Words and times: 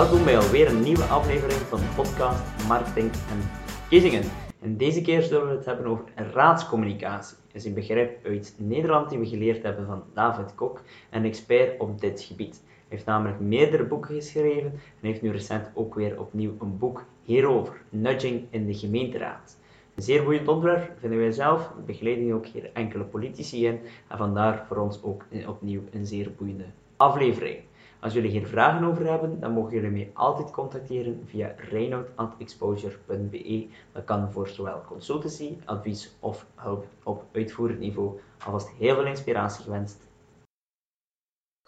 Welkom 0.00 0.24
bij 0.24 0.38
alweer 0.38 0.68
een 0.68 0.82
nieuwe 0.82 1.04
aflevering 1.04 1.60
van 1.60 1.78
de 1.78 1.92
podcast 1.96 2.66
Marketing 2.68 3.10
en 3.12 3.40
Verkiezingen. 3.64 4.22
En 4.60 4.76
deze 4.76 5.00
keer 5.00 5.22
zullen 5.22 5.48
we 5.48 5.54
het 5.54 5.64
hebben 5.64 5.86
over 5.86 6.04
raadscommunicatie. 6.14 7.36
Dat 7.46 7.54
is 7.54 7.64
een 7.64 7.74
begrip 7.74 8.26
uit 8.26 8.54
Nederland 8.58 9.10
die 9.10 9.18
we 9.18 9.26
geleerd 9.26 9.62
hebben 9.62 9.86
van 9.86 10.02
David 10.14 10.54
Kok, 10.54 10.82
een 11.10 11.24
expert 11.24 11.80
op 11.80 12.00
dit 12.00 12.20
gebied. 12.20 12.62
Hij 12.64 12.84
heeft 12.88 13.04
namelijk 13.04 13.40
meerdere 13.40 13.84
boeken 13.84 14.14
geschreven 14.14 14.70
en 14.72 14.80
heeft 15.00 15.22
nu 15.22 15.30
recent 15.30 15.70
ook 15.74 15.94
weer 15.94 16.20
opnieuw 16.20 16.56
een 16.60 16.78
boek 16.78 17.04
hierover, 17.22 17.82
Nudging 17.88 18.46
in 18.50 18.66
de 18.66 18.74
gemeenteraad. 18.74 19.58
Een 19.94 20.02
zeer 20.02 20.24
boeiend 20.24 20.48
onderwerp 20.48 20.92
vinden 20.98 21.18
wij 21.18 21.32
zelf, 21.32 21.72
we 21.76 21.82
begeleiden 21.82 22.34
ook 22.34 22.46
hier 22.46 22.70
enkele 22.72 23.04
politici 23.04 23.66
in 23.66 23.80
en 24.08 24.18
vandaar 24.18 24.64
voor 24.66 24.76
ons 24.76 25.02
ook 25.02 25.24
opnieuw 25.46 25.82
een 25.92 26.06
zeer 26.06 26.32
boeiende 26.38 26.66
aflevering. 26.96 27.58
Als 28.00 28.12
jullie 28.12 28.30
hier 28.30 28.46
vragen 28.46 28.84
over 28.84 29.06
hebben, 29.06 29.40
dan 29.40 29.52
mogen 29.52 29.72
jullie 29.72 29.90
mij 29.90 30.10
altijd 30.14 30.50
contacteren 30.50 31.22
via 31.26 31.54
reinoud.exposure.be. 31.56 33.68
Dat 33.92 34.04
kan 34.04 34.32
voor 34.32 34.48
zowel 34.48 34.82
consultancy, 34.86 35.56
advies 35.64 36.16
of 36.20 36.46
hulp 36.54 36.86
op 37.02 37.24
uitvoerend 37.32 37.78
niveau. 37.78 38.20
Alvast 38.44 38.70
heel 38.78 38.94
veel 38.94 39.06
inspiratie 39.06 39.64
gewenst. 39.64 40.08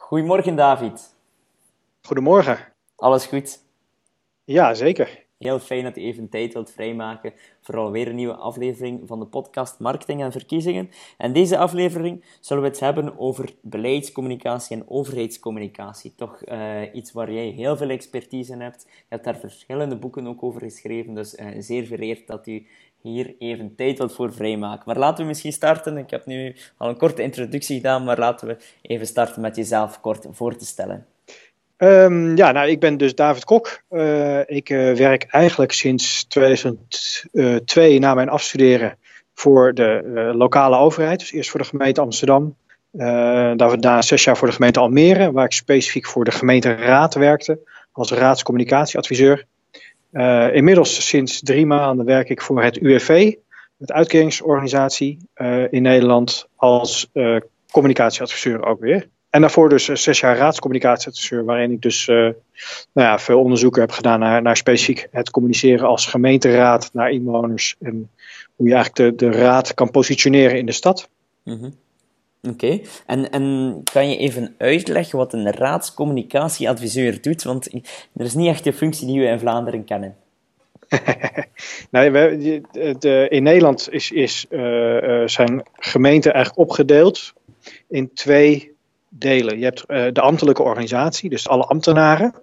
Goedemorgen 0.00 0.56
David. 0.56 1.14
Goedemorgen. 2.02 2.58
Alles 2.96 3.26
goed? 3.26 3.60
Ja, 4.44 4.74
zeker. 4.74 5.21
Heel 5.42 5.58
fijn 5.58 5.84
dat 5.84 5.94
je 5.94 6.00
even 6.00 6.28
tijd 6.28 6.52
wilt 6.52 6.70
vrijmaken 6.70 7.32
voor 7.60 7.76
alweer 7.76 8.08
een 8.08 8.14
nieuwe 8.14 8.34
aflevering 8.34 9.00
van 9.06 9.20
de 9.20 9.26
podcast 9.26 9.78
Marketing 9.78 10.22
en 10.22 10.32
Verkiezingen. 10.32 10.90
En 11.18 11.32
deze 11.32 11.58
aflevering 11.58 12.24
zullen 12.40 12.62
we 12.62 12.68
het 12.68 12.80
hebben 12.80 13.18
over 13.18 13.54
beleidscommunicatie 13.60 14.76
en 14.76 14.88
overheidscommunicatie. 14.88 16.12
Toch 16.16 16.42
uh, 16.48 16.94
iets 16.94 17.12
waar 17.12 17.32
jij 17.32 17.46
heel 17.46 17.76
veel 17.76 17.88
expertise 17.88 18.52
in 18.52 18.60
hebt. 18.60 18.86
Je 18.88 19.04
hebt 19.08 19.24
daar 19.24 19.36
verschillende 19.36 19.96
boeken 19.96 20.26
ook 20.26 20.42
over 20.42 20.60
geschreven, 20.60 21.14
dus 21.14 21.34
uh, 21.34 21.46
zeer 21.58 21.84
vereerd 21.84 22.26
dat 22.26 22.46
u 22.46 22.66
hier 23.00 23.34
even 23.38 23.74
tijd 23.74 23.98
wilt 23.98 24.14
voor 24.14 24.32
vrijmaken. 24.32 24.82
Maar 24.86 24.98
laten 24.98 25.22
we 25.22 25.28
misschien 25.28 25.52
starten. 25.52 25.96
Ik 25.96 26.10
heb 26.10 26.26
nu 26.26 26.56
al 26.76 26.88
een 26.88 26.98
korte 26.98 27.22
introductie 27.22 27.76
gedaan, 27.76 28.04
maar 28.04 28.18
laten 28.18 28.48
we 28.48 28.56
even 28.82 29.06
starten 29.06 29.42
met 29.42 29.56
jezelf 29.56 30.00
kort 30.00 30.26
voor 30.30 30.56
te 30.56 30.66
stellen. 30.66 31.06
Um, 31.82 32.36
ja, 32.36 32.52
nou, 32.52 32.68
ik 32.68 32.80
ben 32.80 32.96
dus 32.96 33.14
David 33.14 33.44
Kok. 33.44 33.82
Uh, 33.90 34.40
ik 34.46 34.70
uh, 34.70 34.92
werk 34.92 35.22
eigenlijk 35.22 35.72
sinds 35.72 36.24
2002 36.24 37.98
na 37.98 38.14
mijn 38.14 38.28
afstuderen 38.28 38.98
voor 39.34 39.74
de 39.74 40.30
lokale 40.34 40.76
overheid. 40.76 41.18
Dus 41.18 41.32
eerst 41.32 41.50
voor 41.50 41.60
de 41.60 41.66
gemeente 41.66 42.00
Amsterdam. 42.00 42.56
daarna 42.92 44.02
zes 44.02 44.24
jaar 44.24 44.36
voor 44.36 44.48
de 44.48 44.54
gemeente 44.54 44.80
Almere, 44.80 45.32
waar 45.32 45.44
ik 45.44 45.52
specifiek 45.52 46.06
voor 46.06 46.24
de 46.24 46.30
gemeenteraad 46.30 47.14
werkte 47.14 47.58
als 47.92 48.10
raadscommunicatieadviseur. 48.10 49.44
inmiddels 50.52 51.08
sinds 51.08 51.40
drie 51.40 51.66
maanden 51.66 52.06
werk 52.06 52.28
ik 52.28 52.42
voor 52.42 52.62
het 52.62 52.76
UWV, 52.76 53.34
het 53.78 53.92
uitkeringsorganisatie 53.92 55.18
in 55.70 55.82
Nederland, 55.82 56.48
als 56.56 57.10
communicatieadviseur 57.70 58.64
ook 58.66 58.80
weer. 58.80 59.08
En 59.32 59.40
daarvoor 59.40 59.68
dus 59.68 59.88
uh, 59.88 59.96
zes 59.96 60.20
jaar 60.20 60.36
raadscommunicatieadviseur, 60.36 61.44
waarin 61.44 61.70
ik 61.70 61.82
dus 61.82 62.06
uh, 62.06 62.16
nou 62.16 63.08
ja, 63.08 63.18
veel 63.18 63.40
onderzoeken 63.40 63.80
heb 63.80 63.90
gedaan 63.90 64.18
naar, 64.18 64.42
naar 64.42 64.56
specifiek 64.56 65.08
het 65.10 65.30
communiceren 65.30 65.86
als 65.86 66.06
gemeenteraad 66.06 66.90
naar 66.92 67.10
inwoners. 67.10 67.76
En 67.80 68.10
hoe 68.56 68.68
je 68.68 68.74
eigenlijk 68.74 69.18
de, 69.18 69.30
de 69.30 69.36
raad 69.36 69.74
kan 69.74 69.90
positioneren 69.90 70.58
in 70.58 70.66
de 70.66 70.72
stad. 70.72 71.08
Mm 71.44 71.58
-hmm. 71.58 71.74
Oké, 72.42 72.64
okay. 72.64 72.86
en, 73.06 73.30
en 73.30 73.80
kan 73.92 74.08
je 74.10 74.16
even 74.16 74.54
uitleggen 74.58 75.18
wat 75.18 75.32
een 75.32 75.50
raadscommunicatieadviseur 75.50 77.22
doet? 77.22 77.42
Want 77.42 77.72
er 78.14 78.24
is 78.24 78.34
niet 78.34 78.48
echt 78.48 78.66
een 78.66 78.72
functie 78.72 79.06
die 79.06 79.20
we 79.20 79.26
in 79.26 79.38
Vlaanderen 79.38 79.84
kennen. 79.84 80.16
nee, 81.90 82.10
we, 82.10 82.60
de, 82.98 83.26
in 83.28 83.42
Nederland 83.42 83.88
is, 83.90 84.10
is, 84.10 84.46
uh, 84.50 85.26
zijn 85.26 85.62
gemeenten 85.72 86.32
eigenlijk 86.32 86.68
opgedeeld 86.68 87.32
in 87.88 88.10
twee 88.14 88.71
delen. 89.18 89.58
Je 89.58 89.64
hebt 89.64 89.84
uh, 89.88 90.06
de 90.12 90.20
ambtelijke 90.20 90.62
organisatie, 90.62 91.30
dus 91.30 91.48
alle 91.48 91.64
ambtenaren. 91.64 92.34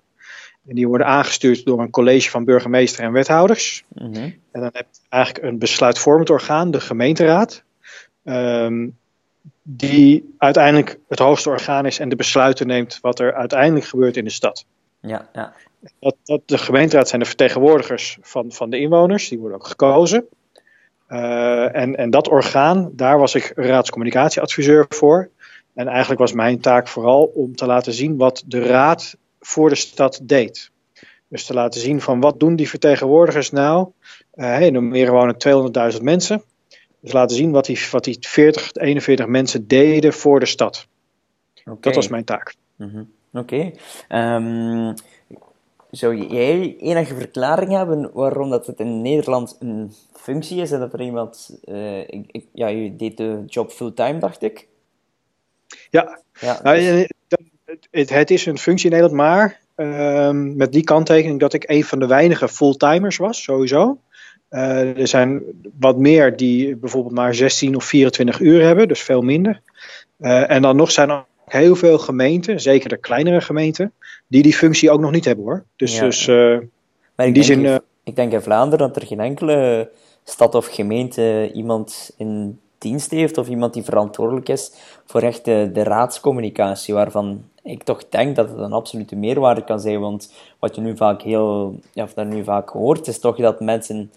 En 0.68 0.76
die 0.76 0.88
worden 0.88 1.08
aangestuurd 1.08 1.66
door 1.66 1.80
een 1.82 1.90
college 1.90 2.30
van 2.30 2.46
burgemeester 2.46 3.04
en 3.04 3.12
wethouders. 3.12 3.84
Mm 3.88 4.14
-hmm. 4.14 4.36
En 4.52 4.62
dan 4.62 4.70
heb 4.74 4.86
je 4.92 5.00
eigenlijk 5.10 5.46
een 5.46 5.60
besluitvormend 5.60 6.30
orgaan, 6.30 6.72
de 6.72 6.80
gemeenteraad. 6.80 7.64
Um, 8.24 8.98
die 9.64 10.36
uiteindelijk 10.38 11.00
het 11.08 11.20
hoogste 11.20 11.50
orgaan 11.50 11.86
is 11.86 12.00
en 12.00 12.10
de 12.10 12.16
besluiten 12.16 12.68
neemt 12.68 13.00
wat 13.02 13.20
er 13.20 13.34
uiteindelijk 13.34 13.86
gebeurt 13.86 14.18
in 14.18 14.24
de 14.24 14.30
stad. 14.30 14.66
Ja, 15.02 15.30
ja. 15.34 15.54
Dat, 16.00 16.16
dat, 16.24 16.42
de 16.46 16.58
gemeenteraad 16.58 17.08
zijn 17.08 17.22
de 17.22 17.28
vertegenwoordigers 17.28 18.18
van, 18.22 18.52
van 18.52 18.70
de 18.70 18.80
inwoners, 18.80 19.30
die 19.30 19.40
worden 19.40 19.58
ook 19.58 19.68
gekozen. 19.68 20.28
Uh, 21.10 21.76
en, 21.76 21.96
en 21.96 22.10
dat 22.10 22.28
orgaan, 22.28 22.90
daar 22.94 23.20
was 23.20 23.36
ik 23.36 23.52
raadscommunicatieadviseur 23.56 24.86
voor. 24.90 25.30
En 25.74 25.88
eigenlijk 25.88 26.20
was 26.20 26.34
mijn 26.34 26.60
taak 26.60 26.88
vooral 26.88 27.24
om 27.24 27.56
te 27.56 27.66
laten 27.66 27.94
zien 27.94 28.18
wat 28.18 28.44
de 28.46 28.64
raad 28.64 29.18
voor 29.40 29.70
de 29.70 29.76
stad 29.76 30.20
deed. 30.24 30.72
Dus 31.28 31.46
te 31.46 31.54
laten 31.54 31.82
zien 31.82 32.02
van 32.02 32.20
wat 32.20 32.40
doen 32.40 32.56
die 32.56 32.70
vertegenwoordigers 32.70 33.52
nou. 33.52 33.88
Uh, 34.36 34.62
in 34.62 34.76
Almere 34.76 35.12
wonen 35.12 35.94
200.000 35.98 36.02
mensen. 36.02 36.44
Dus 37.00 37.12
laten 37.12 37.36
zien 37.36 37.52
wat 37.52 37.66
die, 37.66 37.88
wat 37.92 38.04
die 38.04 38.18
40, 38.20 38.74
41 38.74 39.28
mensen 39.28 39.68
deden 39.68 40.14
voor 40.14 40.40
de 40.40 40.46
stad. 40.46 40.88
Okay. 41.60 41.78
Dat 41.80 41.96
was 41.96 42.08
mijn 42.08 42.24
taak. 42.24 42.56
Mm 42.76 42.90
-hmm. 42.90 43.12
Oké. 43.34 43.74
Okay. 44.08 44.36
Um, 44.36 44.94
zou 45.92 46.16
jij 46.16 46.78
enige 46.78 47.16
verklaring 47.16 47.72
hebben 47.72 48.10
waarom 48.14 48.50
dat 48.50 48.68
het 48.68 48.80
in 48.80 49.02
Nederland 49.02 49.58
een 49.60 49.94
functie 50.14 50.62
is 50.62 50.72
en 50.72 50.80
dat 50.80 50.94
er 50.94 51.02
iemand... 51.02 51.60
Uh, 51.66 52.00
ik, 52.00 52.30
ik, 52.32 52.46
ja, 52.54 52.68
je 52.68 52.96
deed 52.96 53.18
de 53.18 53.44
job 53.48 53.72
fulltime, 53.72 54.20
dacht 54.20 54.42
ik. 54.42 54.68
Ja, 55.90 56.20
ja 56.40 56.60
nou, 56.64 56.78
dus... 56.78 57.08
het, 57.92 58.10
het, 58.10 58.32
is 58.32 58.46
een 58.46 58.58
functie 58.58 58.90
in 58.90 58.98
Nederland, 58.98 59.22
maar 59.22 59.60
um, 59.76 60.56
met 60.56 60.72
die 60.72 60.84
kanttekening 60.84 61.40
dat 61.40 61.54
ik 61.54 61.64
een 61.68 61.84
van 61.84 62.00
de 62.00 62.08
weinige 62.08 62.48
fulltimers 62.48 63.18
was, 63.18 63.44
sowieso. 63.44 64.00
Uh, 64.52 64.98
er 64.98 65.08
zijn 65.08 65.42
wat 65.80 65.98
meer 65.98 66.36
die 66.36 66.76
bijvoorbeeld 66.76 67.16
maar 67.16 67.36
16 67.36 67.76
of 67.76 67.84
24 67.84 68.40
uur 68.40 68.62
hebben, 68.62 68.88
dus 68.88 69.02
veel 69.02 69.22
minder. 69.22 69.62
Uh, 70.20 70.52
en 70.52 70.62
dan 70.62 70.76
nog 70.76 70.92
zijn 70.92 71.10
er 71.10 71.26
heel 71.46 71.76
veel 71.76 71.98
gemeenten, 71.98 72.62
zeker 72.62 72.90
de 72.90 72.98
kleinere 72.98 73.42
gemeenten, 73.42 73.94
die 74.28 74.44
die 74.44 74.54
functie 74.54 74.92
ook 74.92 75.00
nog 75.00 75.12
niet 75.12 75.26
hebben 75.26 75.46
hoor. 75.46 75.64
Dus, 75.76 75.96
ja. 75.96 76.02
dus 76.02 76.28
uh, 76.28 76.60
in 77.16 77.34
die 77.34 77.44
zin. 77.44 77.66
In, 77.66 77.82
ik 78.04 78.16
denk 78.16 78.32
in 78.32 78.42
Vlaanderen 78.42 78.88
dat 78.88 78.96
er 78.96 79.08
geen 79.08 79.20
enkele 79.20 79.90
stad 80.24 80.56
of 80.56 80.68
gemeente 80.68 81.52
iemand 81.54 82.12
in 82.18 82.60
dienst 82.80 83.12
heeft 83.12 83.38
of 83.38 83.50
iemand 83.50 83.74
die 83.74 83.84
verantwoordelijk 83.84 84.50
is 84.50 84.72
voor 85.06 85.22
echt 85.22 85.46
de, 85.46 85.70
de 85.74 85.84
raadscommunicatie, 85.84 86.94
waarvan 86.94 87.44
ik 87.64 87.84
toch 87.84 88.10
denk 88.10 88.36
dat 88.36 88.50
het 88.50 88.58
een 88.58 88.74
absolute 88.74 89.16
meerwaarde 89.16 89.64
kan 89.64 89.80
zijn. 89.80 90.00
Want 90.00 90.34
wat 90.60 90.76
je 90.76 90.82
nu 90.82 90.98
vaak 90.98 91.22
heel, 91.22 91.80
ja, 91.94 92.04
of 92.04 92.14
dat 92.14 92.26
nu 92.26 92.44
vaak 92.44 92.70
hoort, 92.70 93.08
is 93.08 93.20
toch 93.20 93.36
dat 93.36 93.60
mensen 93.60 94.12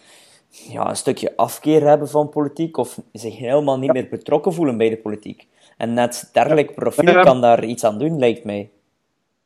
ja, 0.48 0.88
een 0.88 0.96
stukje 0.96 1.36
afkeer 1.36 1.86
hebben 1.88 2.08
van 2.08 2.28
politiek 2.28 2.76
of 2.76 3.00
zich 3.12 3.36
helemaal 3.36 3.78
niet 3.78 3.92
meer 3.92 4.08
betrokken 4.08 4.52
voelen 4.52 4.76
bij 4.76 4.88
de 4.88 4.96
politiek. 4.96 5.46
En 5.76 5.94
net 5.94 6.30
dergelijk 6.32 6.74
profiel 6.74 7.22
kan 7.22 7.40
daar 7.40 7.64
iets 7.64 7.84
aan 7.84 7.98
doen, 7.98 8.18
lijkt 8.18 8.44
mij. 8.44 8.70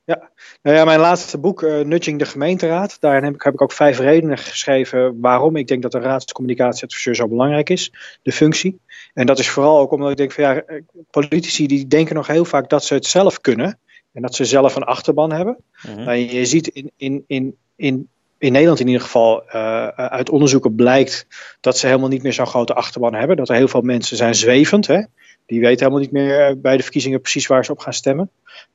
Ja, 0.06 0.30
nou 0.62 0.76
ja, 0.76 0.84
mijn 0.84 1.00
laatste 1.00 1.38
boek, 1.38 1.62
uh, 1.62 1.80
Nudging 1.80 2.18
de 2.18 2.24
gemeenteraad, 2.24 3.00
daarin 3.00 3.24
heb 3.24 3.34
ik, 3.34 3.42
heb 3.42 3.52
ik 3.52 3.62
ook 3.62 3.72
vijf 3.72 3.98
redenen 3.98 4.38
geschreven 4.38 5.20
waarom 5.20 5.56
ik 5.56 5.68
denk 5.68 5.82
dat 5.82 5.94
een 5.94 6.02
raadscommunicatieadviseur 6.02 7.14
zo 7.14 7.28
belangrijk 7.28 7.70
is, 7.70 7.92
de 8.22 8.32
functie. 8.32 8.80
En 9.14 9.26
dat 9.26 9.38
is 9.38 9.48
vooral 9.48 9.78
ook 9.78 9.92
omdat 9.92 10.10
ik 10.10 10.16
denk 10.16 10.32
van 10.32 10.44
ja, 10.44 10.54
eh, 10.54 10.82
politici 11.10 11.66
die 11.66 11.86
denken 11.86 12.14
nog 12.14 12.26
heel 12.26 12.44
vaak 12.44 12.68
dat 12.68 12.84
ze 12.84 12.94
het 12.94 13.06
zelf 13.06 13.40
kunnen 13.40 13.78
en 14.12 14.22
dat 14.22 14.34
ze 14.34 14.44
zelf 14.44 14.76
een 14.76 14.82
achterban 14.82 15.32
hebben. 15.32 15.56
Mm 15.88 15.94
-hmm. 15.96 16.14
je 16.14 16.44
ziet 16.44 16.66
in, 16.66 16.90
in, 16.96 17.24
in, 17.26 17.56
in, 17.76 18.08
in 18.38 18.52
Nederland 18.52 18.80
in 18.80 18.86
ieder 18.86 19.02
geval 19.02 19.42
uh, 19.46 19.86
uit 19.88 20.30
onderzoeken 20.30 20.74
blijkt 20.74 21.26
dat 21.60 21.78
ze 21.78 21.86
helemaal 21.86 22.08
niet 22.08 22.22
meer 22.22 22.32
zo'n 22.32 22.46
grote 22.46 22.74
achterban 22.74 23.14
hebben. 23.14 23.36
Dat 23.36 23.48
er 23.48 23.54
heel 23.54 23.68
veel 23.68 23.80
mensen 23.80 24.16
zijn 24.16 24.34
zwevend. 24.34 24.86
Hè? 24.86 25.02
Die 25.46 25.60
weten 25.60 25.78
helemaal 25.78 26.00
niet 26.00 26.12
meer 26.12 26.60
bij 26.60 26.76
de 26.76 26.82
verkiezingen 26.82 27.20
precies 27.20 27.46
waar 27.46 27.64
ze 27.64 27.72
op 27.72 27.78
gaan 27.78 27.92
stemmen. 27.92 28.30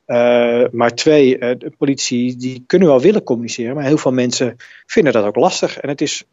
Uh, 0.06 0.64
maar 0.70 0.94
twee, 0.94 1.38
uh, 1.38 1.50
de 1.58 1.72
politici 1.78 2.36
die 2.36 2.64
kunnen 2.66 2.88
wel 2.88 3.00
willen 3.00 3.22
communiceren, 3.22 3.74
maar 3.74 3.84
heel 3.84 3.98
veel 3.98 4.12
mensen 4.12 4.56
vinden 4.86 5.12
dat 5.12 5.24
ook 5.24 5.36
lastig. 5.36 5.78
En 5.78 5.88
het 5.88 6.00
is, 6.00 6.24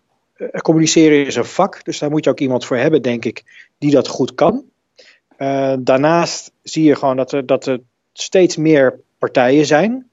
communiceren 0.61 1.25
is 1.25 1.35
een 1.35 1.45
vak, 1.45 1.83
dus 1.83 1.99
daar 1.99 2.09
moet 2.09 2.23
je 2.23 2.29
ook 2.29 2.39
iemand 2.39 2.65
voor 2.65 2.77
hebben, 2.77 3.01
denk 3.01 3.25
ik, 3.25 3.43
die 3.77 3.91
dat 3.91 4.07
goed 4.07 4.35
kan. 4.35 4.63
daarnaast 5.79 6.51
zie 6.63 6.83
je 6.83 6.95
gewoon 6.95 7.15
dat 7.15 7.31
er, 7.31 7.45
dat 7.45 7.65
er 7.65 7.79
steeds 8.13 8.57
meer 8.57 8.99
partijen 9.17 9.65
zijn. 9.65 10.09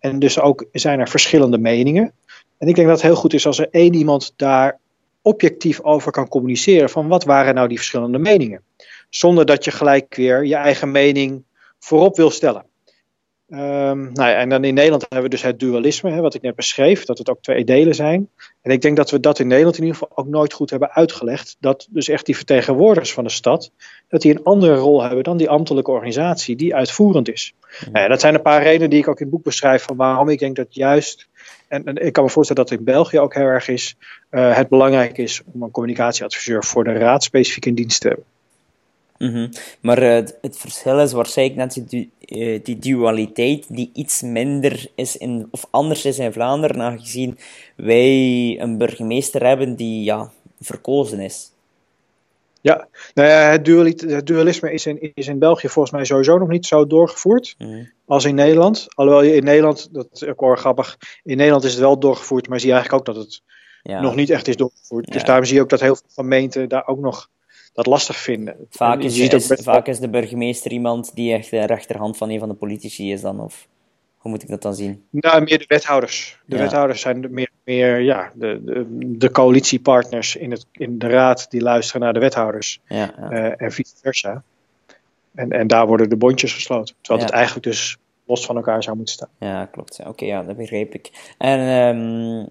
en 0.00 0.18
dus 0.18 0.40
ook 0.40 0.64
zijn 0.72 1.00
er 1.00 1.08
verschillende 1.08 1.58
meningen. 1.58 2.12
En 2.58 2.68
ik 2.68 2.74
denk 2.74 2.88
dat 2.88 2.96
het 2.96 3.06
heel 3.06 3.20
goed 3.20 3.32
is 3.34 3.46
als 3.46 3.58
er 3.58 3.68
één 3.70 3.94
iemand 3.94 4.32
daar 4.36 4.78
objectief 5.22 5.80
over 5.80 6.12
kan 6.12 6.28
communiceren 6.28 6.90
van 6.90 7.08
wat 7.08 7.24
waren 7.24 7.54
nou 7.54 7.68
die 7.68 7.76
verschillende 7.76 8.18
meningen. 8.18 8.62
Zonder 9.10 9.46
dat 9.46 9.64
je 9.64 9.70
gelijk 9.70 10.14
weer 10.14 10.44
je 10.44 10.54
eigen 10.54 10.90
mening 10.90 11.44
voorop 11.78 12.16
wil 12.16 12.30
stellen. 12.30 12.64
Um, 13.52 14.12
nou 14.12 14.30
ja, 14.30 14.34
en 14.34 14.48
dan 14.48 14.64
in 14.64 14.74
Nederland 14.74 15.02
hebben 15.02 15.22
we 15.22 15.36
dus 15.36 15.42
het 15.42 15.58
dualisme, 15.58 16.10
hè, 16.10 16.20
wat 16.20 16.34
ik 16.34 16.42
net 16.42 16.54
beschreef, 16.54 17.04
dat 17.04 17.18
het 17.18 17.30
ook 17.30 17.42
twee 17.42 17.64
delen 17.64 17.94
zijn. 17.94 18.28
En 18.62 18.70
ik 18.70 18.82
denk 18.82 18.96
dat 18.96 19.10
we 19.10 19.20
dat 19.20 19.38
in 19.38 19.46
Nederland 19.46 19.76
in 19.76 19.82
ieder 19.82 19.98
geval 19.98 20.16
ook 20.16 20.26
nooit 20.26 20.52
goed 20.52 20.70
hebben 20.70 20.90
uitgelegd. 20.90 21.56
Dat 21.60 21.86
dus 21.90 22.08
echt 22.08 22.26
die 22.26 22.36
vertegenwoordigers 22.36 23.12
van 23.12 23.24
de 23.24 23.30
stad, 23.30 23.70
dat 24.08 24.20
die 24.20 24.30
een 24.30 24.44
andere 24.44 24.74
rol 24.74 25.02
hebben 25.02 25.24
dan 25.24 25.36
die 25.36 25.48
ambtelijke 25.48 25.90
organisatie 25.90 26.56
die 26.56 26.74
uitvoerend 26.74 27.30
is. 27.30 27.54
Nou 27.80 27.98
ja, 27.98 28.08
dat 28.08 28.20
zijn 28.20 28.34
een 28.34 28.42
paar 28.42 28.62
redenen 28.62 28.90
die 28.90 28.98
ik 28.98 29.08
ook 29.08 29.18
in 29.18 29.26
het 29.26 29.34
boek 29.34 29.44
beschrijf 29.44 29.82
van 29.82 29.96
waarom 29.96 30.28
ik 30.28 30.38
denk 30.38 30.56
dat 30.56 30.74
juist, 30.74 31.28
en, 31.68 31.84
en 31.84 31.96
ik 31.96 32.12
kan 32.12 32.24
me 32.24 32.30
voorstellen 32.30 32.62
dat 32.62 32.70
het 32.70 32.78
in 32.78 32.84
België 32.84 33.18
ook 33.18 33.34
heel 33.34 33.44
erg 33.44 33.68
is, 33.68 33.96
uh, 34.30 34.56
het 34.56 34.68
belangrijk 34.68 35.18
is 35.18 35.42
om 35.52 35.62
een 35.62 35.70
communicatieadviseur 35.70 36.64
voor 36.64 36.84
de 36.84 36.92
raad 36.92 37.22
specifiek 37.22 37.66
in 37.66 37.74
dienst 37.74 38.00
te 38.00 38.08
hebben. 38.08 38.24
Mm 39.20 39.48
Maar 39.80 40.02
uh, 40.02 40.14
het 40.40 40.56
verschil 40.58 41.00
is 41.00 41.12
waarschijnlijk 41.12 41.58
net 41.58 41.88
die, 41.88 42.10
uh, 42.20 42.60
die 42.62 42.78
dualiteit 42.78 43.66
die 43.68 43.90
iets 43.94 44.22
minder 44.22 44.90
is 44.94 45.16
in, 45.16 45.48
of 45.50 45.66
anders 45.70 46.04
is 46.04 46.18
in 46.18 46.32
Vlaanderen, 46.32 46.80
aangezien 46.80 47.38
wij 47.76 48.60
een 48.60 48.78
burgemeester 48.78 49.46
hebben 49.46 49.76
die 49.76 50.04
ja, 50.04 50.30
verkozen 50.60 51.20
is. 51.20 51.52
Ja, 52.60 52.88
nou 53.14 53.28
ja 53.28 53.50
het, 53.50 54.00
het, 54.00 54.26
dualisme 54.26 54.72
is 54.72 54.86
in, 54.86 55.12
is 55.14 55.28
in 55.28 55.38
België 55.38 55.68
volgens 55.68 55.94
mij 55.94 56.04
sowieso 56.04 56.38
nog 56.38 56.48
niet 56.48 56.66
zo 56.66 56.86
doorgevoerd 56.86 57.54
mm. 57.58 57.90
als 58.06 58.24
in 58.24 58.34
Nederland. 58.34 58.86
Alhoewel 58.94 59.22
je 59.22 59.34
in 59.34 59.44
Nederland, 59.44 59.88
dat 59.92 60.08
is 60.12 60.24
ook 60.24 60.40
wel 60.40 60.54
grappig, 60.54 60.98
in 61.22 61.36
Nederland 61.36 61.64
is 61.64 61.72
het 61.72 61.80
wel 61.80 61.98
doorgevoerd, 61.98 62.48
maar 62.48 62.60
zie 62.60 62.68
je 62.68 62.74
eigenlijk 62.74 63.08
ook 63.08 63.14
dat 63.14 63.24
het 63.24 63.42
ja. 63.82 64.00
nog 64.00 64.14
niet 64.14 64.30
echt 64.30 64.48
is 64.48 64.56
doorgevoerd. 64.56 65.04
Dus 65.04 65.12
ja. 65.12 65.18
Dus 65.18 65.28
daarom 65.28 65.44
zie 65.44 65.54
je 65.54 65.62
ook 65.62 65.68
dat 65.68 65.80
heel 65.80 65.96
veel 65.96 66.10
gemeenten 66.14 66.68
daar 66.68 66.86
ook 66.86 67.00
nog 67.00 67.28
dat 67.82 67.92
lastig 67.92 68.16
vinden. 68.16 68.56
Vaak 68.70 69.02
is, 69.02 69.18
is, 69.18 69.46
vaak 69.46 69.86
is 69.86 69.98
de 69.98 70.08
burgemeester 70.08 70.70
iemand 70.70 71.14
die 71.14 71.32
echt 71.32 71.50
de 71.50 71.66
rechterhand 71.66 72.16
van 72.16 72.30
een 72.30 72.38
van 72.38 72.48
de 72.48 72.54
politici 72.54 73.12
is 73.12 73.20
dan, 73.20 73.40
of 73.40 73.68
hoe 74.16 74.30
moet 74.30 74.42
ik 74.42 74.48
dat 74.48 74.62
dan 74.62 74.74
zien? 74.74 75.04
Nou, 75.10 75.42
meer 75.42 75.58
de 75.58 75.64
wethouders. 75.68 76.40
De 76.46 76.56
wethouders 76.56 77.00
zijn 77.00 77.26
meer, 77.30 77.50
meer 77.64 78.00
ja, 78.00 78.32
de, 78.34 78.60
de, 78.64 78.86
de, 79.16 79.30
coalitiepartners 79.30 80.36
in, 80.36 80.50
het, 80.50 80.66
in 80.72 80.98
de 80.98 81.08
raad 81.08 81.50
die 81.50 81.60
luisteren 81.60 82.00
naar 82.00 82.12
de 82.12 82.20
wethouders. 82.20 82.80
Ja, 82.86 83.14
ja. 83.16 83.32
Uh, 83.32 83.52
en 83.56 83.72
vice 83.72 83.94
versa. 84.02 84.42
En, 85.34 85.50
en 85.50 85.66
daar 85.66 85.86
worden 85.86 86.08
de 86.08 86.16
bondjes 86.16 86.54
gesloten. 86.54 86.94
Terwijl 87.00 87.26
het 87.26 87.34
eigenlijk 87.34 87.66
dus 87.66 87.96
los 88.24 88.46
van 88.46 88.56
elkaar 88.56 88.82
zou 88.82 88.96
moeten 88.96 89.14
staan. 89.14 89.30
Ja, 89.38 89.64
klopt. 89.64 90.00
Oké, 90.06 90.24
ja, 90.24 90.42
dat 90.42 90.56
begreep 90.56 90.94
ik. 90.94 91.34
En 91.38 91.60
um, 91.60 92.48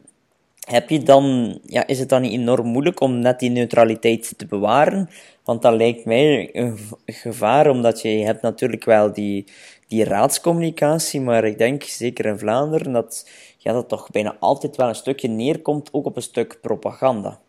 heb 0.69 0.89
je 0.89 1.03
dan, 1.03 1.59
ja, 1.65 1.87
is 1.87 1.99
het 1.99 2.09
dan 2.09 2.21
niet 2.21 2.31
enorm 2.31 2.67
moeilijk 2.67 2.99
om 2.99 3.19
net 3.19 3.39
die 3.39 3.49
neutraliteit 3.49 4.33
te 4.37 4.45
bewaren? 4.45 5.09
Want 5.43 5.61
dat 5.61 5.73
lijkt 5.73 6.05
mij 6.05 6.49
een 6.55 6.77
gevaar, 7.05 7.69
omdat 7.69 8.01
je, 8.01 8.09
hebt 8.09 8.41
natuurlijk 8.41 8.85
wel 8.85 9.13
die, 9.13 9.45
die 9.87 10.03
raadscommunicatie, 10.03 11.21
maar 11.21 11.43
ik 11.43 11.57
denk 11.57 11.83
zeker 11.83 12.25
in 12.25 12.39
Vlaanderen 12.39 12.91
dat 12.91 13.29
ja, 13.57 13.73
dat 13.73 13.89
toch 13.89 14.09
bijna 14.11 14.35
altijd 14.39 14.75
wel 14.75 14.87
een 14.87 14.95
stukje 14.95 15.27
neerkomt, 15.27 15.89
ook 15.91 16.05
op 16.05 16.15
een 16.15 16.21
stuk 16.21 16.57
propaganda. 16.61 17.39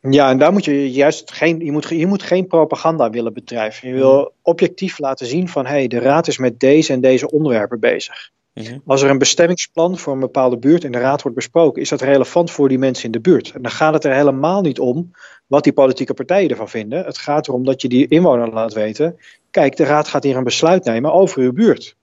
Ja, 0.00 0.30
en 0.30 0.38
daar 0.38 0.52
moet 0.52 0.64
je 0.64 0.90
juist 0.90 1.32
geen, 1.32 1.64
je 1.64 1.72
moet, 1.72 1.88
je 1.88 2.06
moet 2.06 2.22
geen 2.22 2.46
propaganda 2.46 3.10
willen 3.10 3.32
bedrijven. 3.32 3.88
Je 3.88 3.94
wil 3.94 4.18
hmm. 4.18 4.30
objectief 4.42 4.98
laten 4.98 5.26
zien 5.26 5.48
van, 5.48 5.66
hé, 5.66 5.72
hey, 5.72 5.86
de 5.86 5.98
raad 5.98 6.28
is 6.28 6.38
met 6.38 6.60
deze 6.60 6.92
en 6.92 7.00
deze 7.00 7.30
onderwerpen 7.30 7.80
bezig. 7.80 8.30
Mhm. 8.60 8.78
Als 8.86 9.02
er 9.02 9.10
een 9.10 9.18
bestemmingsplan 9.18 9.98
voor 9.98 10.12
een 10.12 10.20
bepaalde 10.20 10.58
buurt 10.58 10.84
in 10.84 10.92
de 10.92 10.98
raad 10.98 11.22
wordt 11.22 11.36
besproken, 11.36 11.82
is 11.82 11.88
dat 11.88 12.00
relevant 12.00 12.50
voor 12.50 12.68
die 12.68 12.78
mensen 12.78 13.04
in 13.04 13.10
de 13.10 13.20
buurt. 13.20 13.52
En 13.52 13.62
dan 13.62 13.70
gaat 13.70 13.94
het 13.94 14.04
er 14.04 14.14
helemaal 14.14 14.60
niet 14.60 14.78
om 14.78 15.10
wat 15.46 15.64
die 15.64 15.72
politieke 15.72 16.14
partijen 16.14 16.50
ervan 16.50 16.68
vinden. 16.68 17.04
Het 17.04 17.18
gaat 17.18 17.48
erom 17.48 17.64
dat 17.64 17.82
je 17.82 17.88
die 17.88 18.08
inwoner 18.08 18.52
laat 18.52 18.72
weten: 18.72 19.16
kijk, 19.50 19.76
de 19.76 19.84
raad 19.84 20.08
gaat 20.08 20.22
hier 20.22 20.36
een 20.36 20.44
besluit 20.44 20.84
nemen 20.84 21.12
over 21.12 21.42
uw 21.42 21.52
buurt. 21.52 21.96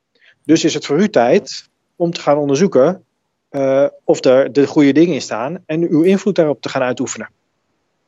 Dus 0.44 0.64
is 0.64 0.74
het 0.74 0.86
voor 0.86 1.00
u 1.00 1.10
tijd 1.10 1.70
om 1.96 2.12
te 2.12 2.22
gaan 2.22 2.38
onderzoeken 2.38 3.04
uh, 3.52 3.86
of 4.04 4.26
er 4.26 4.54
de 4.54 4.68
goede 4.68 4.92
dingen 4.92 5.14
in 5.14 5.22
staan 5.22 5.64
en 5.66 5.90
uw 5.90 6.02
invloed 6.02 6.36
daarop 6.36 6.62
te 6.62 6.70
gaan 6.70 6.82
uitoefenen. 6.82 7.30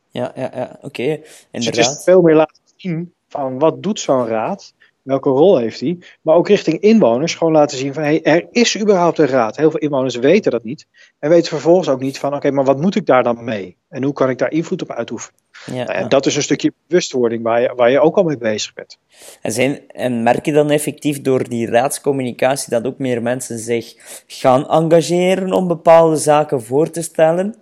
Ja, 0.09 0.31
ja, 0.36 0.51
ja 0.53 0.69
oké. 0.81 0.86
Okay. 0.86 1.24
Dus 1.51 1.65
het 1.65 1.77
is 1.77 2.01
veel 2.03 2.21
meer 2.21 2.36
laten 2.36 2.62
zien 2.75 3.13
van 3.27 3.59
wat 3.59 3.83
doet 3.83 4.00
zo'n 4.00 4.27
raad 4.27 4.74
welke 5.06 5.30
rol 5.30 5.57
heeft 5.57 5.80
hij? 5.80 5.98
Maar 6.22 6.36
ook 6.36 6.48
richting 6.48 6.80
inwoners 6.80 7.36
gewoon 7.36 7.54
laten 7.54 7.78
zien 7.78 7.94
van 7.94 8.04
hey, 8.04 8.24
er 8.24 8.48
is 8.52 8.80
überhaupt 8.80 9.18
een 9.18 9.28
raad. 9.28 9.57
Heel 9.57 9.72
veel 9.72 9.80
inwoners 9.80 10.16
weten 10.16 10.52
dat 10.52 10.63
niet. 10.63 10.88
En 11.19 11.30
weten 11.30 11.50
vervolgens 11.50 11.90
ook 11.90 12.02
niet 12.02 12.19
van 12.19 12.36
oké, 12.36 12.52
maar 12.52 12.63
wat 12.63 12.81
moet 12.81 12.96
ik 12.96 13.06
daar 13.06 13.24
dan 13.24 13.44
mee? 13.44 13.78
En 13.90 14.04
hoe 14.04 14.13
kan 14.13 14.30
ik 14.30 14.38
daar 14.38 14.52
invloed 14.52 14.81
op 14.81 14.92
uitoefenen? 14.92 15.40
Ja, 15.66 15.74
nou, 15.74 15.90
en 15.90 16.10
dat 16.10 16.25
is 16.25 16.36
een 16.36 16.42
stukje 16.42 16.74
bewustwording 16.88 17.44
waar 17.44 17.62
je, 17.62 17.74
waar 17.75 17.92
je 17.92 18.00
ook 18.00 18.18
al 18.18 18.24
mee 18.24 18.38
bezig 18.38 18.74
bent. 18.74 18.98
En, 19.42 19.52
zijn, 19.52 19.88
en 19.88 20.24
merk 20.24 20.46
je 20.46 20.52
dan 20.52 20.69
effectief 20.69 21.22
door 21.22 21.50
die 21.50 21.69
raadscommunicatie 21.69 22.69
dat 22.69 22.86
ook 22.86 22.98
meer 22.98 23.22
mensen 23.22 23.60
zich 23.60 23.94
gaan 24.28 24.69
engageren 24.69 25.54
om 25.54 25.68
bepaalde 25.68 26.18
zaken 26.18 26.63
voor 26.63 26.90
te 26.90 27.01
stellen? 27.01 27.56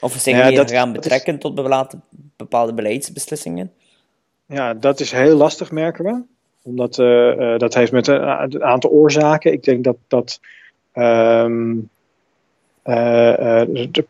Of 0.00 0.12
zich 0.12 0.36
ja, 0.36 0.48
meer 0.48 0.68
gaan 0.68 0.92
betrekken 0.92 1.38
tot 1.38 1.54
bepaalde 2.36 2.74
beleidsbeslissingen? 2.74 3.72
Ja, 4.52 4.74
dat 4.74 5.00
is 5.00 5.10
heel 5.10 5.36
lastig, 5.36 5.70
merken 5.70 6.04
we. 6.04 6.22
Omdat 6.62 6.98
uh, 6.98 7.58
dat 7.58 7.74
heeft 7.74 7.92
met 7.92 8.06
een, 8.06 8.62
aantal 8.64 8.90
oorzaken. 8.90 9.52
Ik 9.52 9.64
denk 9.64 9.84
dat 9.84 9.96
dat. 10.08 10.40
Um, 10.94 11.88
de, 12.82 14.04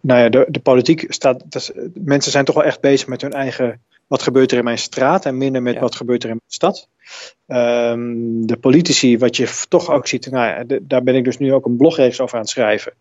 nou 0.00 0.20
ja, 0.20 0.28
de, 0.28 0.46
de 0.48 0.60
politiek 0.60 1.04
staat. 1.08 1.42
Dat, 1.44 1.72
mensen 1.94 2.32
zijn 2.32 2.44
toch 2.44 2.54
wel 2.54 2.64
echt 2.64 2.80
bezig 2.80 3.06
met 3.08 3.22
hun 3.22 3.32
eigen. 3.32 3.80
Wat 4.06 4.22
gebeurt 4.22 4.52
er 4.52 4.58
in 4.58 4.64
mijn 4.64 4.78
straat 4.78 5.26
en 5.26 5.36
minder 5.36 5.62
met 5.62 5.78
wat 5.78 5.94
gebeurt 5.94 6.22
er 6.22 6.30
in 6.30 6.38
mijn 6.38 6.52
stad. 6.52 6.88
Um, 7.46 8.46
de 8.46 8.56
politici, 8.56 9.18
wat 9.18 9.36
je 9.36 9.64
toch 9.68 9.90
ook 9.90 10.06
ziet, 10.06 10.30
nou 10.30 10.46
ja, 10.46 10.78
daar 10.82 11.02
ben 11.02 11.14
ik 11.14 11.24
dus 11.24 11.38
nu 11.38 11.52
ook 11.52 11.66
een 11.66 11.76
blogreeks 11.76 12.20
over 12.20 12.34
aan 12.34 12.40
het 12.40 12.50
schrijven. 12.50 12.92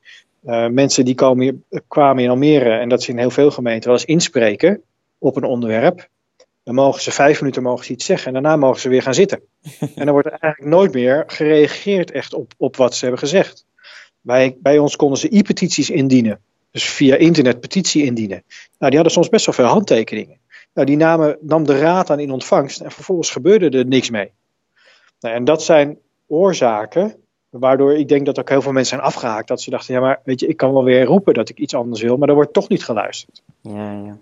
Uh, 0.45 0.67
mensen 0.67 1.05
die 1.05 1.15
komen 1.15 1.43
hier, 1.43 1.81
kwamen 1.87 2.23
in 2.23 2.29
Almere, 2.29 2.69
en 2.69 2.89
dat 2.89 3.07
in 3.07 3.17
heel 3.17 3.29
veel 3.29 3.51
gemeenten, 3.51 3.89
wel 3.89 3.99
eens 3.99 4.07
inspreken 4.07 4.81
op 5.17 5.35
een 5.35 5.43
onderwerp. 5.43 6.09
Dan 6.63 6.75
mogen 6.75 7.01
ze 7.01 7.11
vijf 7.11 7.39
minuten 7.39 7.63
mogen 7.63 7.85
ze 7.85 7.91
iets 7.91 8.05
zeggen 8.05 8.27
en 8.27 8.33
daarna 8.33 8.55
mogen 8.55 8.81
ze 8.81 8.89
weer 8.89 9.01
gaan 9.01 9.13
zitten. 9.13 9.41
en 9.79 10.05
dan 10.05 10.11
wordt 10.11 10.27
er 10.27 10.37
eigenlijk 10.39 10.73
nooit 10.73 10.93
meer 10.93 11.23
gereageerd 11.27 12.11
echt 12.11 12.33
op, 12.33 12.53
op 12.57 12.75
wat 12.75 12.95
ze 12.95 13.01
hebben 13.01 13.19
gezegd. 13.19 13.65
Bij, 14.21 14.57
bij 14.59 14.77
ons 14.77 14.95
konden 14.95 15.17
ze 15.17 15.37
e-petities 15.37 15.89
indienen. 15.89 16.39
Dus 16.71 16.83
via 16.83 17.15
internet 17.15 17.59
petitie 17.59 18.03
indienen. 18.03 18.43
Nou, 18.47 18.91
die 18.91 18.95
hadden 18.95 19.11
soms 19.11 19.29
best 19.29 19.45
wel 19.45 19.55
veel 19.55 19.65
handtekeningen. 19.65 20.37
Nou, 20.73 20.87
die 20.87 20.97
namen, 20.97 21.37
nam 21.41 21.65
de 21.65 21.79
raad 21.79 22.09
aan 22.09 22.19
in 22.19 22.31
ontvangst 22.31 22.81
en 22.81 22.91
vervolgens 22.91 23.29
gebeurde 23.29 23.77
er 23.77 23.85
niks 23.85 24.09
mee. 24.09 24.31
Nou, 25.19 25.35
en 25.35 25.45
dat 25.45 25.63
zijn 25.63 25.97
oorzaken 26.27 27.15
waardoor 27.49 27.93
ik 27.93 28.07
denk 28.07 28.25
dat 28.25 28.39
ook 28.39 28.49
heel 28.49 28.61
veel 28.61 28.71
mensen 28.71 28.97
zijn 28.97 29.07
afgehaakt. 29.07 29.47
Dat 29.47 29.61
ze 29.61 29.69
dachten, 29.69 29.93
ja 29.93 29.99
maar 29.99 30.21
weet 30.23 30.39
je, 30.39 30.47
ik 30.47 30.57
kan 30.57 30.73
wel 30.73 30.83
weer 30.83 31.03
roepen 31.03 31.33
dat 31.33 31.49
ik 31.49 31.59
iets 31.59 31.73
anders 31.73 32.01
wil, 32.01 32.17
maar 32.17 32.29
er 32.29 32.35
wordt 32.35 32.53
toch 32.53 32.69
niet 32.69 32.83
geluisterd. 32.83 33.41
Ja, 33.61 33.91
ja. 33.91 34.17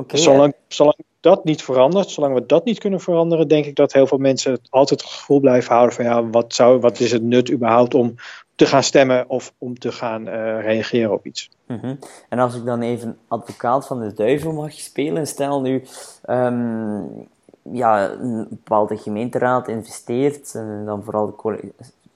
Okay, 0.00 0.20
zolang, 0.20 0.54
zolang 0.68 0.96
dat 1.20 1.44
niet 1.44 1.62
verandert, 1.62 2.10
zolang 2.10 2.34
we 2.34 2.46
dat 2.46 2.64
niet 2.64 2.78
kunnen 2.78 3.00
veranderen, 3.00 3.48
denk 3.48 3.64
ik 3.64 3.76
dat 3.76 3.92
heel 3.92 4.06
veel 4.06 4.18
mensen 4.18 4.58
altijd 4.70 5.00
het 5.00 5.10
gevoel 5.10 5.40
blijven 5.40 5.74
houden 5.74 5.94
van 5.94 6.04
ja, 6.04 6.28
wat, 6.28 6.54
zou, 6.54 6.80
wat 6.80 7.00
is 7.00 7.12
het 7.12 7.22
nut 7.22 7.50
überhaupt 7.50 7.94
om 7.94 8.14
te 8.54 8.66
gaan 8.66 8.82
stemmen 8.82 9.28
of 9.28 9.52
om 9.58 9.78
te 9.78 9.92
gaan 9.92 10.28
uh, 10.28 10.60
reageren 10.60 11.12
op 11.12 11.26
iets. 11.26 11.50
Mm 11.66 11.98
En 12.28 12.38
als 12.38 12.54
ik 12.54 12.64
dan 12.64 12.80
even 12.80 13.18
advocaat 13.28 13.86
van 13.86 14.00
de 14.00 14.14
duivel 14.14 14.52
mag 14.52 14.72
spelen, 14.72 15.26
stel 15.26 15.60
nu 15.60 15.82
um, 16.30 17.28
ja, 17.62 18.10
een 18.10 18.46
bepaalde 18.50 18.96
gemeenteraad 18.96 19.68
investeert, 19.68 20.54
en 20.54 20.82
dan 20.84 21.02
vooral 21.04 21.26
de 21.26 21.72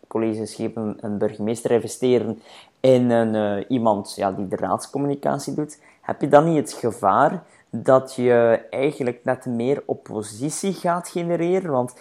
colleges 0.07 0.55
geven 0.55 0.97
een 1.01 1.19
burgemeester 1.19 1.71
investeren 1.71 2.43
in 2.81 3.11
een, 3.11 3.35
uh, 3.35 3.65
iemand 3.69 4.13
ja, 4.17 4.33
die 4.33 4.49
de 4.49 4.57
raadscommunicatie 4.57 5.55
doet, 5.55 5.79
heb 6.01 6.21
je 6.21 6.29
dan 6.29 6.45
niet 6.45 6.57
het 6.57 6.73
gevaar 6.73 7.43
dat 7.83 8.15
je 8.15 8.67
eigenlijk 8.71 9.25
net 9.25 9.47
meer 9.47 9.83
oppositie 9.87 10.73
gaat 10.73 11.09
genereren. 11.09 11.71
Want 11.71 11.95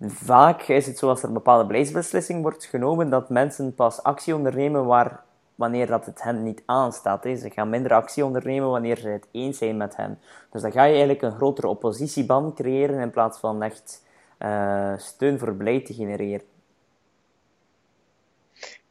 vaak 0.00 0.62
is 0.62 0.86
het 0.86 0.98
zo 0.98 1.08
als 1.08 1.22
er 1.22 1.28
een 1.28 1.34
bepaalde 1.34 1.66
beleidsbeslissing 1.66 2.42
wordt 2.42 2.64
genomen, 2.64 3.10
dat 3.10 3.28
mensen 3.28 3.74
pas 3.74 4.02
actie 4.02 4.34
ondernemen 4.34 4.86
waar, 4.86 5.22
wanneer 5.54 5.86
dat 5.86 6.06
het 6.06 6.22
hen 6.22 6.42
niet 6.42 6.62
aanstaat. 6.66 7.24
Hè. 7.24 7.36
Ze 7.36 7.50
gaan 7.50 7.68
minder 7.68 7.92
actie 7.92 8.24
ondernemen 8.24 8.70
wanneer 8.70 8.96
ze 8.96 9.08
het 9.08 9.26
eens 9.30 9.58
zijn 9.58 9.76
met 9.76 9.96
hen. 9.96 10.18
Dus 10.50 10.62
dan 10.62 10.72
ga 10.72 10.82
je 10.82 10.90
eigenlijk 10.90 11.22
een 11.22 11.36
grotere 11.36 11.68
oppositieband 11.68 12.54
creëren 12.54 13.00
in 13.00 13.10
plaats 13.10 13.38
van 13.38 13.62
echt 13.62 14.06
uh, 14.38 14.92
steun 14.96 15.38
voor 15.38 15.56
beleid 15.56 15.86
te 15.86 15.94
genereren. 15.94 16.46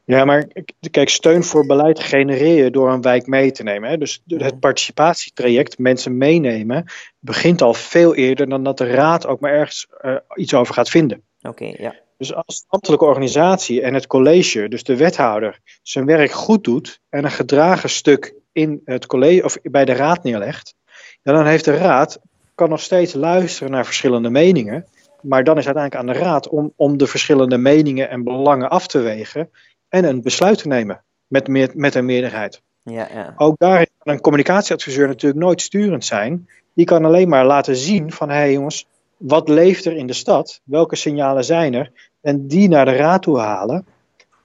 Ja, 0.10 0.26
maar 0.26 0.48
kijk, 0.92 1.10
steun 1.10 1.44
voor 1.44 1.66
beleid 1.66 2.00
genereer 2.00 2.64
je 2.64 2.72
door 2.72 2.92
een 2.92 3.02
wijk 3.02 3.28
mee 3.28 3.52
te 3.52 3.64
nemen. 3.64 3.90
Hè? 3.90 3.98
Dus 3.98 4.22
het 4.28 4.60
participatietraject, 4.60 5.78
mensen 5.78 6.18
meenemen, 6.18 6.86
begint 7.20 7.62
al 7.62 7.74
veel 7.74 8.16
eerder 8.16 8.50
dan 8.50 8.64
dat 8.64 8.78
de 8.78 8.88
raad 8.88 9.28
ook 9.28 9.40
maar 9.40 9.52
ergens 9.52 9.88
uh, 10.02 10.16
iets 10.36 10.54
over 10.54 10.74
gaat 10.74 10.90
vinden. 10.90 11.24
Oké, 11.42 11.66
ja. 11.78 11.96
Dus 12.18 12.34
als 12.34 12.60
de 12.60 12.66
ambtelijke 12.68 13.06
organisatie 13.06 13.82
en 13.82 13.94
het 13.94 14.08
college, 14.08 14.68
dus 14.68 14.84
de 14.84 14.96
wethouder, 14.96 15.60
zijn 15.82 16.06
werk 16.06 16.32
goed 16.32 16.64
doet 16.64 17.00
en 17.10 17.24
een 17.24 17.32
gedragen 17.32 17.90
stuk 17.90 18.34
in 18.52 18.82
het 18.86 19.06
college 19.06 19.44
of 19.44 19.58
bij 19.62 19.86
de 19.86 19.94
raad 19.94 20.24
neerlegt, 20.24 20.76
dan 21.24 21.46
heeft 21.46 21.66
de 21.66 21.78
raad 21.78 22.20
kan 22.56 22.70
nog 22.70 22.82
steeds 22.82 23.14
luisteren 23.14 23.72
naar 23.72 23.86
verschillende 23.86 24.30
meningen 24.30 24.86
Maar 25.22 25.44
dan 25.44 25.58
is 25.58 25.66
het 25.66 25.76
uiteindelijk 25.78 26.18
aan 26.18 26.24
de 26.24 26.30
raad 26.30 26.48
om, 26.48 26.74
om 26.76 26.98
de 26.98 27.08
verschillende 27.08 27.58
meningen 27.58 28.10
en 28.10 28.24
belangen 28.24 28.70
af 28.70 28.88
te 28.88 29.00
wegen 29.00 29.50
en 29.90 30.04
een 30.04 30.22
besluit 30.22 30.58
te 30.58 30.68
nemen 30.68 31.04
met, 31.28 31.48
meer, 31.48 31.72
met 31.74 31.96
een 31.96 32.06
meerderheid. 32.06 32.62
Ja, 32.84 33.08
ja. 33.14 33.34
Ook 33.38 33.58
daarin 33.58 33.88
kan 33.98 34.14
een 34.14 34.22
communicatieadviseur 34.22 35.08
natuurlijk 35.08 35.42
nooit 35.42 35.62
sturend 35.62 36.06
zijn. 36.06 36.50
Die 36.74 36.86
kan 36.86 37.06
alleen 37.06 37.30
maar 37.30 37.46
laten 37.46 37.76
zien 37.76 38.12
van, 38.12 38.30
hé 38.30 38.36
hey 38.36 38.52
jongens, 38.52 38.88
wat 39.18 39.50
leeft 39.50 39.86
er 39.86 39.96
in 39.96 40.08
de 40.08 40.14
stad? 40.14 40.62
Welke 40.64 40.96
signalen 40.96 41.44
zijn 41.44 41.74
er? 41.74 41.92
En 42.22 42.48
die 42.48 42.70
naar 42.70 42.86
de 42.86 42.96
raad 42.96 43.22
toe 43.22 43.40
halen. 43.40 43.86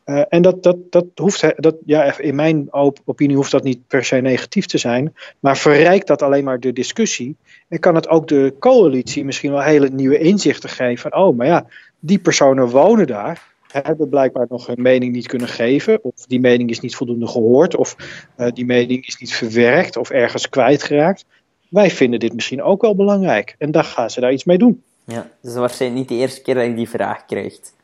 Uh, 0.07 0.23
en 0.29 0.43
dat, 0.43 0.63
dat, 0.63 0.77
dat 0.91 1.05
hoeft, 1.15 1.53
dat, 1.57 1.77
ja, 1.85 2.19
in 2.19 2.35
mijn 2.35 2.69
opinie 3.05 3.37
hoeft 3.37 3.51
dat 3.51 3.63
niet 3.63 3.87
per 3.87 4.05
se 4.05 4.17
negatief 4.17 4.67
te 4.67 4.79
zijn. 4.79 5.15
Maar 5.41 5.57
verrijkt 5.57 6.07
dat 6.07 6.23
alleen 6.23 6.45
maar 6.45 6.61
de 6.61 6.73
discussie. 6.73 7.37
En 7.69 7.79
kan 7.79 7.95
het 7.95 8.09
ook 8.09 8.29
de 8.29 8.55
coalitie 8.59 9.25
misschien 9.25 9.51
wel 9.51 9.63
hele 9.63 9.89
nieuwe 9.89 10.19
inzichten 10.19 10.71
geven. 10.71 11.11
Van, 11.11 11.21
oh, 11.21 11.37
maar 11.37 11.47
ja, 11.47 11.67
die 12.01 12.19
personen 12.19 12.69
wonen 12.69 13.07
daar 13.07 13.54
hebben 13.83 14.09
blijkbaar 14.09 14.47
nog 14.49 14.67
hun 14.67 14.83
mening 14.83 15.13
niet 15.13 15.27
kunnen 15.27 15.49
geven. 15.49 16.05
Of 16.05 16.27
die 16.27 16.41
mening 16.41 16.71
is 16.71 16.81
niet 16.81 16.97
voldoende 16.97 17.27
gehoord. 17.27 17.77
Of 17.77 17.97
uh, 18.37 18.47
die 18.53 18.65
mening 18.65 19.07
is 19.07 19.17
niet 19.17 19.35
verwerkt 19.35 19.97
of 19.97 20.11
ergens 20.11 20.49
kwijtgeraakt. 20.49 21.25
Wij 21.69 21.91
vinden 21.91 22.21
dit 22.21 22.35
misschien 22.35 22.63
ook 22.63 22.83
wel 22.83 22.95
belangrijk. 22.95 23.55
En 23.59 23.71
dan 23.71 23.85
gaan 23.85 24.11
ze 24.11 24.21
daar 24.21 24.33
iets 24.33 24.45
mee 24.45 24.59
doen. 24.59 24.83
Ja, 25.05 25.31
dus 25.41 25.55
waarschijnlijk 25.55 26.01
niet 26.01 26.19
de 26.19 26.25
eerste 26.25 26.43
keer 26.43 26.55
dat 26.55 26.65
je 26.65 26.75
die 26.75 26.89
vraag 26.89 27.25
krijgt. 27.25 27.75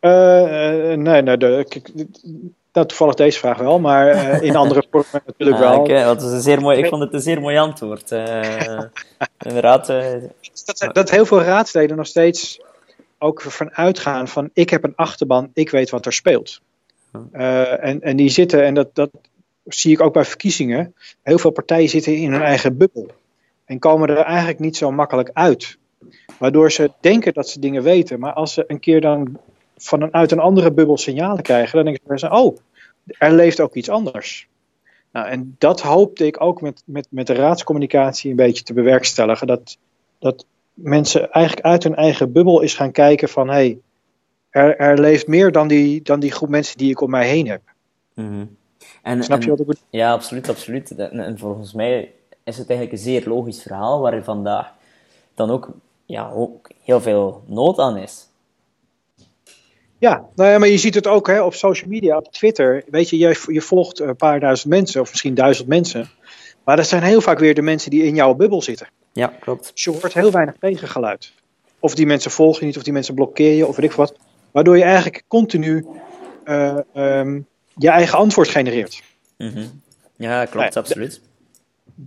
Uh, 0.00 0.10
uh, 0.10 0.96
nee, 0.96 1.22
nee 1.22 1.36
de, 1.36 1.66
nou, 2.72 2.86
toevallig 2.86 3.14
deze 3.14 3.38
vraag 3.38 3.58
wel, 3.58 3.80
maar 3.80 4.14
uh, 4.14 4.42
in 4.48 4.56
andere 4.56 4.84
vormen 4.90 5.22
natuurlijk 5.26 5.60
ah, 5.60 5.68
wel. 5.68 5.78
Oké, 5.78 5.90
okay, 5.90 6.04
dat 6.04 6.22
is 6.22 6.32
een 6.32 6.40
zeer 6.40 6.60
mooi, 6.60 6.78
ik 6.78 6.86
vond 6.86 7.02
het 7.02 7.12
een 7.12 7.20
zeer 7.20 7.40
mooi 7.40 7.56
antwoord. 7.56 8.10
inderdaad. 9.48 9.86
Dat, 10.64 10.88
dat 10.92 11.10
heel 11.10 11.26
veel 11.26 11.42
raadsleden 11.42 11.96
nog 11.96 12.06
steeds 12.06 12.60
ook 13.24 13.42
van 13.42 13.74
uitgaan 13.74 14.28
van 14.28 14.50
ik 14.52 14.70
heb 14.70 14.84
een 14.84 14.96
achterban, 14.96 15.50
ik 15.54 15.70
weet 15.70 15.90
wat 15.90 16.06
er 16.06 16.12
speelt. 16.12 16.60
Uh, 17.32 17.84
en, 17.84 18.00
en 18.00 18.16
die 18.16 18.28
zitten, 18.28 18.64
en 18.64 18.74
dat, 18.74 18.94
dat 18.94 19.10
zie 19.64 19.92
ik 19.92 20.00
ook 20.00 20.12
bij 20.12 20.24
verkiezingen, 20.24 20.94
heel 21.22 21.38
veel 21.38 21.50
partijen 21.50 21.88
zitten 21.88 22.16
in 22.16 22.32
hun 22.32 22.42
eigen 22.42 22.76
bubbel. 22.76 23.06
En 23.64 23.78
komen 23.78 24.08
er 24.08 24.16
eigenlijk 24.16 24.58
niet 24.58 24.76
zo 24.76 24.92
makkelijk 24.92 25.30
uit. 25.32 25.78
Waardoor 26.38 26.72
ze 26.72 26.90
denken 27.00 27.32
dat 27.32 27.48
ze 27.48 27.60
dingen 27.60 27.82
weten, 27.82 28.18
maar 28.18 28.32
als 28.32 28.52
ze 28.52 28.64
een 28.66 28.80
keer 28.80 29.00
dan 29.00 29.38
vanuit 29.76 30.32
een 30.32 30.38
andere 30.38 30.72
bubbel 30.72 30.98
signalen 30.98 31.42
krijgen, 31.42 31.84
dan 31.84 31.84
denken 31.84 32.18
ze, 32.18 32.30
oh, 32.30 32.56
er 33.06 33.32
leeft 33.32 33.60
ook 33.60 33.74
iets 33.74 33.88
anders. 33.88 34.48
Nou, 35.12 35.26
en 35.28 35.54
dat 35.58 35.80
hoopte 35.80 36.26
ik 36.26 36.40
ook 36.40 36.60
met, 36.60 36.82
met, 36.86 37.06
met 37.10 37.26
de 37.26 37.34
raadscommunicatie 37.34 38.30
een 38.30 38.36
beetje 38.36 38.64
te 38.64 38.72
bewerkstelligen. 38.72 39.46
Dat, 39.46 39.78
dat 40.18 40.46
mensen 40.74 41.30
eigenlijk 41.30 41.66
uit 41.66 41.82
hun 41.82 41.94
eigen 41.94 42.32
bubbel 42.32 42.60
is 42.60 42.74
gaan 42.74 42.92
kijken 42.92 43.28
van 43.28 43.48
hé, 43.48 43.54
hey, 43.54 43.78
er, 44.50 44.76
er 44.76 45.00
leeft 45.00 45.26
meer 45.26 45.52
dan 45.52 45.68
die, 45.68 46.02
dan 46.02 46.20
die 46.20 46.32
groep 46.32 46.48
mensen 46.48 46.78
die 46.78 46.90
ik 46.90 47.00
om 47.00 47.10
mij 47.10 47.28
heen 47.28 47.48
heb. 47.48 47.62
Mm 48.14 48.56
en, 49.04 49.22
Snap 49.22 49.42
je 49.42 49.50
wat 49.50 49.60
ik 49.60 49.66
bedoel? 49.66 49.82
Ja, 49.90 50.12
absoluut, 50.12 50.48
absoluut. 50.48 50.94
En, 50.96 51.38
volgens 51.38 51.72
mij 51.72 52.12
is 52.44 52.58
het 52.58 52.68
eigenlijk 52.68 52.92
een 52.92 53.04
zeer 53.04 53.28
logisch 53.28 53.62
verhaal 53.62 54.00
waar 54.00 54.12
er 54.12 54.24
vandaag 54.24 54.72
dan 55.34 55.50
ook, 55.50 55.68
ja, 56.06 56.30
ook 56.30 56.70
heel 56.82 57.00
veel 57.00 57.42
nood 57.46 57.78
aan 57.78 57.96
is. 57.96 58.28
Ja, 59.98 60.24
nou 60.34 60.50
ja, 60.50 60.58
maar 60.58 60.68
je 60.68 60.78
ziet 60.78 60.94
het 60.94 61.06
ook 61.06 61.26
hè, 61.26 61.42
op 61.42 61.54
social 61.54 61.90
media, 61.90 62.16
op 62.16 62.32
Twitter. 62.32 62.84
Weet 62.86 63.10
je, 63.10 63.18
je, 63.18 63.44
je 63.46 63.60
volgt 63.60 64.00
een 64.00 64.16
paar 64.16 64.40
duizend 64.40 64.72
mensen, 64.72 65.00
of 65.00 65.10
misschien 65.10 65.34
duizend 65.34 65.68
mensen. 65.68 66.10
Maar 66.64 66.76
dat 66.76 66.86
zijn 66.86 67.02
heel 67.02 67.20
vaak 67.20 67.38
weer 67.38 67.54
de 67.54 67.62
mensen 67.62 67.90
die 67.90 68.02
in 68.02 68.14
jouw 68.14 68.34
bubbel 68.34 68.62
zitten. 68.62 68.88
Ja, 69.14 69.32
klopt. 69.40 69.70
Dus 69.72 69.84
je 69.84 69.90
hoort 69.90 70.14
heel 70.14 70.30
weinig 70.30 70.54
tegengeluid. 70.60 71.32
Of 71.78 71.94
die 71.94 72.06
mensen 72.06 72.30
volgen 72.30 72.60
je 72.60 72.66
niet, 72.66 72.76
of 72.76 72.82
die 72.82 72.92
mensen 72.92 73.14
blokkeer 73.14 73.52
je, 73.52 73.66
of 73.66 73.76
weet 73.76 73.90
ik 73.90 73.96
wat. 73.96 74.16
Waardoor 74.50 74.76
je 74.76 74.82
eigenlijk 74.82 75.24
continu 75.28 75.86
uh, 76.44 76.78
um, 76.94 77.46
je 77.76 77.88
eigen 77.88 78.18
antwoord 78.18 78.48
genereert. 78.48 79.02
Mm 79.38 79.48
-hmm. 79.48 79.82
Ja, 80.16 80.44
klopt, 80.44 80.76
absoluut. 80.76 81.20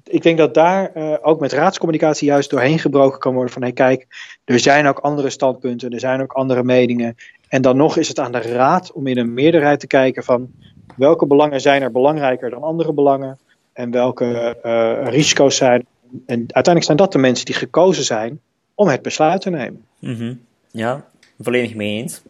Ik 0.03 0.21
denk 0.21 0.37
dat 0.37 0.53
daar 0.53 0.91
uh, 0.95 1.13
ook 1.21 1.39
met 1.39 1.51
raadscommunicatie 1.51 2.27
juist 2.27 2.49
doorheen 2.49 2.79
gebroken 2.79 3.19
kan 3.19 3.33
worden 3.33 3.53
van 3.53 3.61
hey, 3.61 3.71
kijk, 3.71 4.07
er 4.45 4.59
zijn 4.59 4.87
ook 4.87 4.99
andere 4.99 5.29
standpunten, 5.29 5.89
er 5.89 5.99
zijn 5.99 6.21
ook 6.21 6.33
andere 6.33 6.63
meningen. 6.63 7.15
En 7.47 7.61
dan 7.61 7.77
nog 7.77 7.97
is 7.97 8.07
het 8.07 8.19
aan 8.19 8.31
de 8.31 8.41
raad 8.41 8.91
om 8.91 9.07
in 9.07 9.17
een 9.17 9.33
meerderheid 9.33 9.79
te 9.79 9.87
kijken 9.87 10.23
van 10.23 10.51
welke 10.95 11.25
belangen 11.25 11.61
zijn 11.61 11.81
er 11.81 11.91
belangrijker 11.91 12.49
dan 12.49 12.63
andere 12.63 12.93
belangen 12.93 13.39
en 13.73 13.91
welke 13.91 14.57
uh, 14.63 15.07
risico's 15.09 15.55
zijn 15.55 15.85
en 16.25 16.39
uiteindelijk 16.39 16.83
zijn 16.83 16.97
dat 16.97 17.11
de 17.11 17.17
mensen 17.17 17.45
die 17.45 17.55
gekozen 17.55 18.03
zijn 18.03 18.39
om 18.75 18.87
het 18.87 19.01
besluit 19.01 19.41
te 19.41 19.49
nemen. 19.49 19.85
Mm 19.99 20.15
-hmm. 20.15 20.41
Ja, 20.71 21.05
volledig 21.39 21.75
mee 21.75 22.01
eens. 22.01 22.21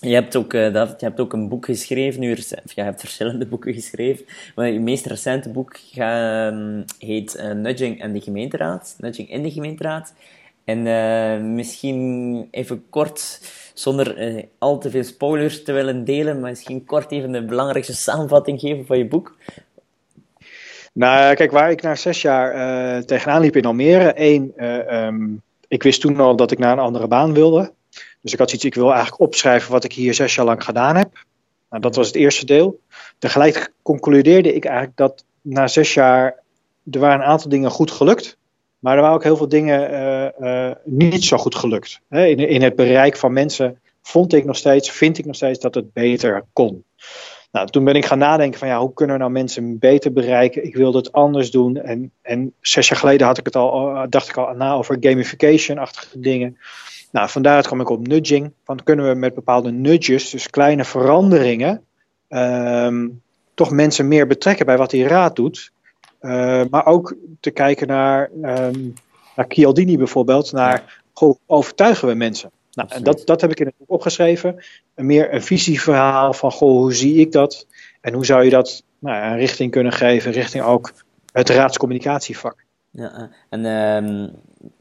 Je 0.00 0.14
hebt 0.14 0.36
ook, 0.36 0.52
uh, 0.52 0.72
je 0.72 0.94
hebt 0.98 1.20
ook 1.20 1.32
een 1.32 1.48
boek 1.48 1.64
geschreven, 1.64 2.20
nu, 2.20 2.28
je 2.74 2.82
hebt 2.82 3.00
verschillende 3.00 3.46
boeken 3.52 3.74
geschreven, 3.74 4.24
maar 4.54 4.70
je 4.70 4.80
meest 4.80 5.06
recente 5.06 5.48
boek 5.48 5.76
um, 5.98 6.84
heet 6.98 7.36
uh, 7.36 7.52
Nudging 7.52 8.00
en 8.00 8.12
de 8.12 8.20
gemeenteraad, 8.20 8.96
Nudging 8.98 9.30
in 9.30 9.42
de 9.42 9.50
gemeenteraad. 9.50 10.14
En 10.64 10.86
uh, 10.86 11.54
misschien 11.54 12.48
even 12.50 12.84
kort, 12.90 13.40
zonder 13.74 14.46
al 14.58 14.78
te 14.78 14.90
veel 14.90 15.04
spoilers 15.04 15.62
te 15.62 15.72
willen 15.72 16.04
delen, 16.04 16.40
maar 16.40 16.50
misschien 16.50 16.84
kort 16.84 17.10
even 17.10 17.32
de 17.32 17.44
belangrijkste 17.44 17.94
samenvatting 17.94 18.60
geven 18.60 18.86
van 18.86 18.98
je 18.98 19.06
boek. 19.06 19.36
Nou, 20.92 21.34
kijk, 21.34 21.50
waar 21.50 21.70
ik 21.70 21.82
na 21.82 21.94
zes 21.94 22.22
jaar 22.22 22.54
uh, 22.54 23.02
tegenaan 23.02 23.40
liep 23.40 23.56
in 23.56 23.64
Almere. 23.64 24.12
Eén, 24.14 24.52
uh, 24.56 25.04
um, 25.06 25.42
ik 25.68 25.82
wist 25.82 26.00
toen 26.00 26.20
al 26.20 26.36
dat 26.36 26.50
ik 26.50 26.58
naar 26.58 26.72
een 26.72 26.78
andere 26.78 27.08
baan 27.08 27.34
wilde. 27.34 27.72
Dus 28.20 28.32
ik 28.32 28.38
had 28.38 28.48
zoiets, 28.48 28.66
ik 28.66 28.74
wil 28.74 28.90
eigenlijk 28.92 29.20
opschrijven 29.20 29.72
wat 29.72 29.84
ik 29.84 29.92
hier 29.92 30.14
zes 30.14 30.34
jaar 30.34 30.46
lang 30.46 30.64
gedaan 30.64 30.96
heb. 30.96 31.24
Nou, 31.70 31.82
dat 31.82 31.96
was 31.96 32.06
het 32.06 32.16
eerste 32.16 32.46
deel. 32.46 32.80
Tegelijk 33.18 33.72
concludeerde 33.82 34.54
ik 34.54 34.64
eigenlijk 34.64 34.96
dat 34.96 35.24
na 35.40 35.66
zes 35.66 35.94
jaar, 35.94 36.42
er 36.90 37.00
waren 37.00 37.20
een 37.20 37.26
aantal 37.26 37.50
dingen 37.50 37.70
goed 37.70 37.90
gelukt. 37.90 38.36
Maar 38.78 38.94
er 38.94 39.00
waren 39.00 39.16
ook 39.16 39.22
heel 39.22 39.36
veel 39.36 39.48
dingen 39.48 40.32
niet 40.84 41.24
zo 41.24 41.36
goed 41.36 41.54
gelukt. 41.54 42.00
In, 42.08 42.38
in 42.38 42.62
het 42.62 42.76
bereik 42.76 43.16
van 43.16 43.32
mensen 43.32 43.80
vond 44.02 44.32
ik 44.32 44.44
nog 44.44 44.56
steeds, 44.56 44.90
vind 44.90 45.18
ik 45.18 45.24
nog 45.24 45.36
steeds 45.36 45.58
dat 45.58 45.74
het 45.74 45.92
beter 45.92 46.44
kon. 46.52 46.84
Nou, 47.50 47.66
toen 47.66 47.84
ben 47.84 47.94
ik 47.94 48.04
gaan 48.04 48.18
nadenken 48.18 48.58
van 48.58 48.68
ja, 48.68 48.78
hoe 48.78 48.92
kunnen 48.92 49.16
we 49.16 49.20
nou 49.20 49.32
mensen 49.32 49.78
beter 49.78 50.12
bereiken? 50.12 50.64
Ik 50.64 50.76
wilde 50.76 50.98
het 50.98 51.12
anders 51.12 51.50
doen. 51.50 51.76
En, 51.76 52.12
en 52.22 52.54
zes 52.60 52.88
jaar 52.88 52.98
geleden 52.98 53.26
had 53.26 53.38
ik 53.38 53.44
het 53.44 53.56
al, 53.56 54.06
dacht 54.08 54.28
ik 54.28 54.36
al 54.36 54.54
na 54.54 54.72
over 54.72 54.96
gamification-achtige 55.00 56.20
dingen. 56.20 56.58
Nou, 57.12 57.28
vandaar 57.28 57.62
kwam 57.62 57.80
ik 57.80 57.88
op 57.88 58.06
nudging. 58.06 58.52
Van 58.64 58.82
kunnen 58.82 59.08
we 59.08 59.14
met 59.14 59.34
bepaalde 59.34 59.70
nudges, 59.70 60.30
dus 60.30 60.50
kleine 60.50 60.84
veranderingen, 60.84 61.84
um, 62.28 63.22
toch 63.54 63.70
mensen 63.70 64.08
meer 64.08 64.26
betrekken 64.26 64.66
bij 64.66 64.76
wat 64.76 64.90
die 64.90 65.06
raad 65.06 65.36
doet. 65.36 65.72
Uh, 66.20 66.62
maar 66.70 66.86
ook 66.86 67.14
te 67.40 67.50
kijken 67.50 67.86
naar, 67.86 68.30
um, 68.42 68.94
naar 69.36 69.46
Chialdini 69.48 69.96
bijvoorbeeld, 69.96 70.52
naar 70.52 71.02
hoe 71.12 71.38
overtuigen 71.46 72.08
we 72.08 72.14
mensen? 72.14 72.50
Nou, 72.78 72.90
en 72.92 73.02
dat, 73.02 73.22
dat 73.24 73.40
heb 73.40 73.50
ik 73.50 73.60
in 73.60 73.66
het 73.66 73.76
boek 73.78 73.90
opgeschreven. 73.90 74.64
Een 74.94 75.06
meer 75.06 75.34
een 75.34 75.42
visieverhaal 75.42 76.32
van, 76.32 76.52
goh, 76.52 76.70
hoe 76.70 76.94
zie 76.94 77.16
ik 77.16 77.32
dat? 77.32 77.66
En 78.00 78.12
hoe 78.14 78.26
zou 78.26 78.44
je 78.44 78.50
dat 78.50 78.84
nou, 78.98 79.24
een 79.24 79.36
richting 79.36 79.70
kunnen 79.70 79.92
geven, 79.92 80.32
richting 80.32 80.64
ook 80.64 80.92
het 81.32 81.48
raadscommunicatievak. 81.48 82.64
Ja, 82.90 83.30
en 83.48 83.64
um, 83.64 84.30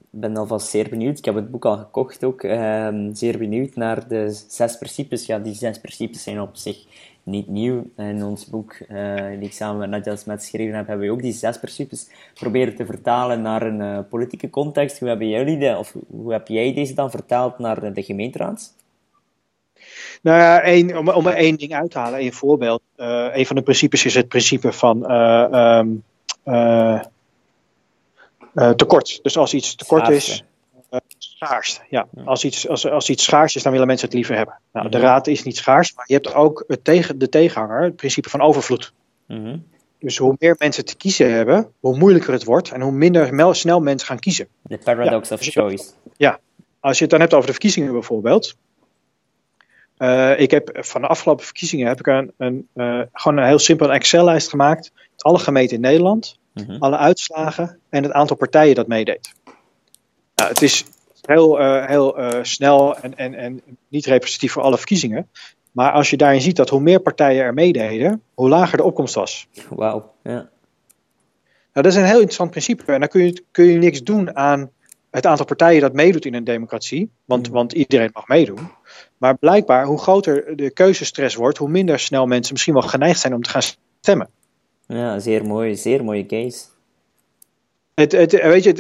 ben 0.10 0.38
alvast 0.38 0.68
zeer 0.68 0.90
benieuwd. 0.90 1.18
Ik 1.18 1.26
heb 1.26 1.36
het 1.36 1.52
boek 1.52 1.66
al 1.66 1.78
gekocht 1.78 2.24
ook. 2.24 2.44
Um, 2.44 3.16
zeer 3.16 3.38
benieuwd 3.38 3.76
naar 3.76 4.08
de 4.08 4.44
zes 4.48 4.78
principes. 4.78 5.26
Ja, 5.26 5.40
die 5.40 5.54
zes 5.54 5.80
principes 5.80 6.24
zijn 6.24 6.42
op 6.42 6.56
zich 6.56 6.86
niet 7.28 7.48
nieuw. 7.48 7.90
In 7.98 8.24
ons 8.24 8.46
boek, 8.46 8.78
uh, 8.90 9.16
die 9.28 9.48
ik 9.48 9.54
samen 9.54 9.78
met 9.78 9.90
Nadja 9.90 10.16
Smet 10.16 10.40
geschreven 10.42 10.76
heb, 10.76 10.88
hebben 10.88 11.08
we 11.08 11.12
ook 11.12 11.22
die 11.22 11.34
zes 11.34 11.58
principes 11.58 12.10
proberen 12.34 12.76
te 12.76 12.86
vertalen 12.86 13.42
naar 13.42 13.62
een 13.62 13.80
uh, 13.80 14.00
politieke 14.10 14.50
context. 14.50 15.00
Hoe 15.00 15.08
hebben 15.08 15.30
jullie 15.30 15.58
de, 15.58 15.76
of 15.78 15.96
hoe 16.08 16.32
heb 16.32 16.48
jij 16.48 16.74
deze 16.74 16.94
dan 16.94 17.12
vertaald 17.12 17.60
naar 17.60 17.94
de 17.94 18.04
gemeenteraad? 18.04 18.74
Nou 20.22 20.38
ja, 20.38 20.62
één, 20.62 20.98
om, 20.98 21.10
om 21.10 21.28
er 21.28 21.34
één 21.34 21.58
ding 21.58 21.74
uit 21.74 21.92
te 21.92 21.98
halen, 21.98 22.20
één 22.20 22.34
voorbeeld. 22.34 22.82
Uh, 22.98 23.28
een 23.32 23.46
van 23.46 23.56
de 23.56 23.62
principes 23.62 24.06
is 24.06 24.16
het 24.16 24.28
principe 24.28 24.72
van 24.72 25.12
um, 25.12 26.04
tekort. 28.76 29.20
Dus 29.22 29.38
als 29.38 29.54
iets 29.54 29.76
tekort 29.76 30.10
is, 30.10 30.44
schaars. 31.40 31.82
Ja. 31.90 32.08
Als, 32.26 32.44
iets, 32.44 32.68
als, 32.68 32.90
als 32.90 33.10
iets 33.10 33.24
schaars 33.24 33.56
is, 33.56 33.64
dan 33.64 33.72
willen 33.72 33.88
mensen 33.88 34.08
het 34.08 34.16
liever 34.16 34.36
hebben. 34.36 34.54
Nou, 34.72 34.86
mm 34.86 34.92
-hmm. 34.92 35.02
De 35.02 35.08
raad 35.08 35.28
is 35.28 35.44
niet 35.44 35.58
schaars, 35.58 35.96
maar 35.96 36.06
je 36.08 36.14
hebt 36.14 36.34
ook 36.34 36.64
het 36.68 36.84
tegen, 36.84 37.18
de 37.18 37.30
tegenhanger, 37.30 37.82
het 37.82 37.96
principe 37.96 38.30
van 38.30 38.42
overvloed. 38.42 38.94
Mm 39.28 39.44
-hmm. 39.44 39.66
Dus 40.00 40.18
hoe 40.18 40.36
meer 40.40 40.56
mensen 40.60 40.86
te 40.86 40.96
kiezen 40.96 41.34
hebben, 41.34 41.72
hoe 41.80 41.98
moeilijker 41.98 42.34
het 42.34 42.44
wordt 42.44 42.72
en 42.72 42.82
hoe 42.82 42.92
minder 42.92 43.56
snel 43.56 43.80
mensen 43.80 44.08
gaan 44.08 44.20
kiezen. 44.20 44.48
The 44.68 44.78
paradox 44.84 45.30
ja, 45.30 45.36
of 45.36 45.42
choice. 45.42 45.86
Ja, 46.18 46.40
als 46.80 46.98
je 46.98 47.02
het 47.02 47.12
dan 47.12 47.20
hebt 47.20 47.34
over 47.34 47.46
de 47.46 47.52
verkiezingen 47.52 47.92
bijvoorbeeld. 47.92 48.56
Uh, 49.98 50.40
ik 50.40 50.52
heb 50.52 50.70
van 50.74 51.02
de 51.02 51.08
afgelopen 51.08 51.46
verkiezingen 51.46 51.88
heb 51.88 52.00
ik 52.00 52.08
een, 52.08 52.32
een 52.38 52.68
uh, 52.76 53.02
gewoon 53.14 53.38
een 53.38 53.48
heel 53.48 53.60
simpel 53.60 53.94
Excel-lijst 53.94 54.50
gemaakt. 54.50 54.92
Alle 55.18 55.40
gemeenten 55.40 55.76
in 55.76 55.82
Nederland, 55.82 56.38
Mhm. 56.58 56.66
mm 56.66 56.74
-hmm. 56.74 56.84
alle 56.84 56.98
uitslagen 56.98 57.80
en 57.90 58.04
het 58.04 58.12
aantal 58.12 58.38
partijen 58.38 58.76
dat 58.76 58.88
meedeed. 58.88 59.34
Nou, 60.36 60.50
het 60.50 60.62
is 60.62 60.86
heel, 61.28 61.58
heel 61.86 62.18
snel 62.42 62.98
en, 62.98 63.18
en, 63.18 63.34
en 63.34 63.62
niet 63.88 64.06
representatief 64.06 64.52
voor 64.52 64.62
alle 64.64 64.78
verkiezingen. 64.78 65.30
Maar 65.72 65.92
als 65.92 66.10
je 66.10 66.18
daarin 66.18 66.42
ziet 66.42 66.56
dat 66.56 66.70
hoe 66.70 66.82
meer 66.82 67.00
partijen 67.00 67.44
er 67.44 67.54
meededen, 67.54 68.22
hoe 68.34 68.50
lager 68.50 68.78
de 68.78 68.84
opkomst 68.84 69.16
was. 69.16 69.48
Wauw, 69.70 70.12
ja. 70.24 70.32
Nou, 70.32 70.50
dat 71.72 71.86
is 71.86 71.96
een 71.96 72.06
heel 72.06 72.16
interessant 72.16 72.50
principe. 72.50 72.92
En 72.92 73.00
dan 73.00 73.10
kun 73.10 73.26
je, 73.26 73.44
kun 73.52 73.66
je 73.66 73.78
niks 73.78 74.04
doen 74.04 74.36
aan 74.36 74.72
het 75.10 75.26
aantal 75.26 75.46
partijen 75.46 75.82
dat 75.82 75.94
meedoet 75.94 76.26
in 76.26 76.34
een 76.34 76.44
democratie. 76.44 77.10
Want, 77.26 77.48
mm. 77.48 77.54
want 77.54 77.74
iedereen 77.74 78.10
mag 78.14 78.28
meedoen. 78.28 78.70
Maar 79.18 79.38
blijkbaar, 79.38 79.86
hoe 79.86 79.98
groter 79.98 80.56
de 80.56 80.72
keuzestress 80.72 81.36
wordt, 81.36 81.58
hoe 81.58 81.70
minder 81.70 82.00
snel 82.00 82.26
mensen 82.26 82.54
misschien 82.54 82.74
wel 82.74 82.82
geneigd 82.82 83.20
zijn 83.20 83.34
om 83.34 83.42
te 83.42 83.50
gaan 83.50 83.62
stemmen. 84.02 84.30
Ja, 84.88 85.20
zeer 85.20 85.46
mooi, 85.46 85.76
zeer 85.76 86.04
mooie 86.04 86.26
case. 86.26 86.66
Het, 88.00 88.12
het, 88.12 88.32
weet 88.32 88.64
je, 88.64 88.72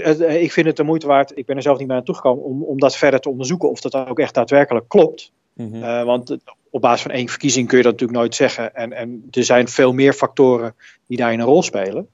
ik 0.41 0.51
vind 0.51 0.67
het 0.67 0.77
de 0.77 0.83
moeite 0.83 1.07
waard, 1.07 1.37
ik 1.37 1.45
ben 1.45 1.55
er 1.55 1.61
zelf 1.61 1.77
niet 1.77 1.87
meer 1.87 1.97
aan 1.97 2.03
toegekomen, 2.03 2.43
om, 2.43 2.63
om 2.63 2.79
dat 2.79 2.95
verder 2.95 3.19
te 3.19 3.29
onderzoeken 3.29 3.69
of 3.69 3.81
dat 3.81 3.95
ook 3.95 4.19
echt 4.19 4.33
daadwerkelijk 4.33 4.87
klopt. 4.87 5.31
Mm 5.53 5.73
-hmm. 5.73 6.05
want 6.05 6.37
op 6.69 6.81
basis 6.81 7.01
van 7.01 7.11
één 7.11 7.27
verkiezing 7.27 7.67
kun 7.67 7.77
je 7.77 7.83
dat 7.83 7.91
natuurlijk 7.91 8.19
nooit 8.19 8.35
zeggen. 8.35 8.75
En, 8.75 8.93
en 8.93 9.27
er 9.31 9.43
zijn 9.43 9.67
veel 9.67 9.93
meer 9.93 10.13
factoren 10.13 10.75
die 11.07 11.17
daarin 11.17 11.39
een 11.39 11.45
rol 11.45 11.63
spelen. 11.63 12.07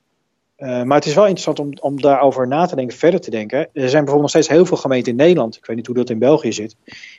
Uh, 0.58 0.84
maar 0.84 0.98
het 0.98 1.06
is 1.06 1.14
wel 1.14 1.28
interessant 1.28 1.60
om, 1.60 1.74
om 1.80 2.02
daarover 2.02 2.48
na 2.48 2.66
te 2.66 2.76
denken, 2.76 2.98
verder 2.98 3.22
te 3.22 3.30
denken. 3.30 3.60
Er 3.60 3.70
zijn 3.74 3.92
bijvoorbeeld 3.92 4.22
nog 4.22 4.30
steeds 4.30 4.48
heel 4.48 4.66
veel 4.66 4.78
gemeenten 4.78 5.12
in 5.12 5.18
Nederland, 5.18 5.56
ik 5.56 5.66
weet 5.66 5.76
niet 5.76 5.88
hoe 5.88 5.96
dat 5.96 6.10
in 6.10 6.20
België 6.20 6.54
zit, 6.54 6.76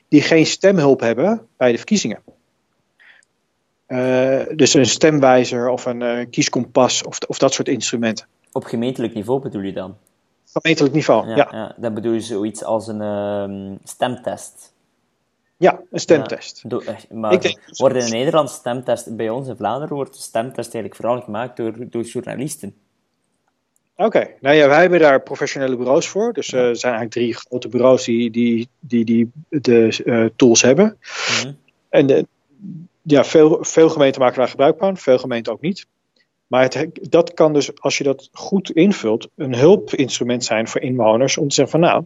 die 0.08 0.22
geen 0.22 0.46
stemhulp 0.46 1.00
hebben 1.00 1.46
bij 1.56 1.70
de 1.70 1.76
verkiezingen. 1.76 2.22
Uh, 3.88 4.40
dus 4.54 4.74
een 4.74 4.86
stemwijzer 4.86 5.68
of 5.68 5.84
een 5.84 6.30
kieskompas 6.30 7.02
of, 7.02 7.18
of 7.18 7.38
dat 7.38 7.54
soort 7.54 7.68
instrumenten. 7.68 8.26
Op 8.54 8.64
gemeentelijk 8.64 9.14
niveau 9.14 9.40
bedoel 9.40 9.62
je 9.62 9.72
dan? 9.72 9.96
Gemeentelijk 10.52 10.94
niveau, 10.94 11.28
ja. 11.28 11.36
ja. 11.36 11.48
ja 11.50 11.74
dan 11.76 11.94
bedoel 11.94 12.12
je 12.12 12.20
zoiets 12.20 12.64
als 12.64 12.88
een 12.88 13.00
uh, 13.00 13.76
stemtest. 13.84 14.72
Ja, 15.56 15.80
een 15.90 16.00
stemtest. 16.00 16.64
Ja, 16.68 16.96
maar 17.10 17.32
ik 17.32 17.42
denk, 17.42 17.58
worden 17.76 18.04
in 18.04 18.10
Nederland 18.10 18.50
stemtest, 18.50 19.16
bij 19.16 19.30
ons 19.30 19.48
in 19.48 19.56
Vlaanderen 19.56 19.96
wordt 19.96 20.14
de 20.14 20.20
stemtest 20.20 20.74
eigenlijk 20.74 20.94
vooral 20.94 21.20
gemaakt 21.20 21.56
door, 21.56 21.72
door 21.90 22.02
journalisten. 22.02 22.74
Oké, 23.96 24.28
nou 24.40 24.56
ja, 24.56 24.68
wij 24.68 24.80
hebben 24.80 25.00
daar 25.00 25.22
professionele 25.22 25.76
bureaus 25.76 26.08
voor. 26.08 26.32
Dus 26.32 26.52
uh, 26.52 26.60
er 26.60 26.76
zijn 26.76 26.94
eigenlijk 26.94 27.12
drie 27.12 27.46
grote 27.46 27.68
bureaus 27.68 28.04
die, 28.04 28.30
die, 28.30 28.68
die, 28.80 29.04
die 29.04 29.30
de 29.48 30.02
uh, 30.04 30.26
tools 30.36 30.62
hebben. 30.62 30.98
Mm 31.44 31.56
En 31.88 32.06
de, 32.06 32.26
ja, 33.02 33.24
veel, 33.24 33.64
veel 33.64 33.88
gemeenten 33.88 34.20
maken 34.20 34.38
daar 34.38 34.48
gebruik 34.48 34.78
van, 34.78 34.96
veel 34.96 35.18
gemeenten 35.18 35.52
ook 35.52 35.60
niet. 35.60 35.86
Maar 36.54 36.86
dat 37.00 37.34
kan 37.34 37.52
dus, 37.52 37.80
als 37.80 37.98
je 37.98 38.04
dat 38.04 38.28
goed 38.32 38.70
invult, 38.70 39.28
een 39.36 39.54
hulpinstrument 39.54 40.44
zijn 40.44 40.68
voor 40.68 40.80
inwoners 40.80 41.36
om 41.36 41.48
te 41.48 41.54
zeggen 41.54 41.80
van 41.80 41.90
nou, 41.90 42.04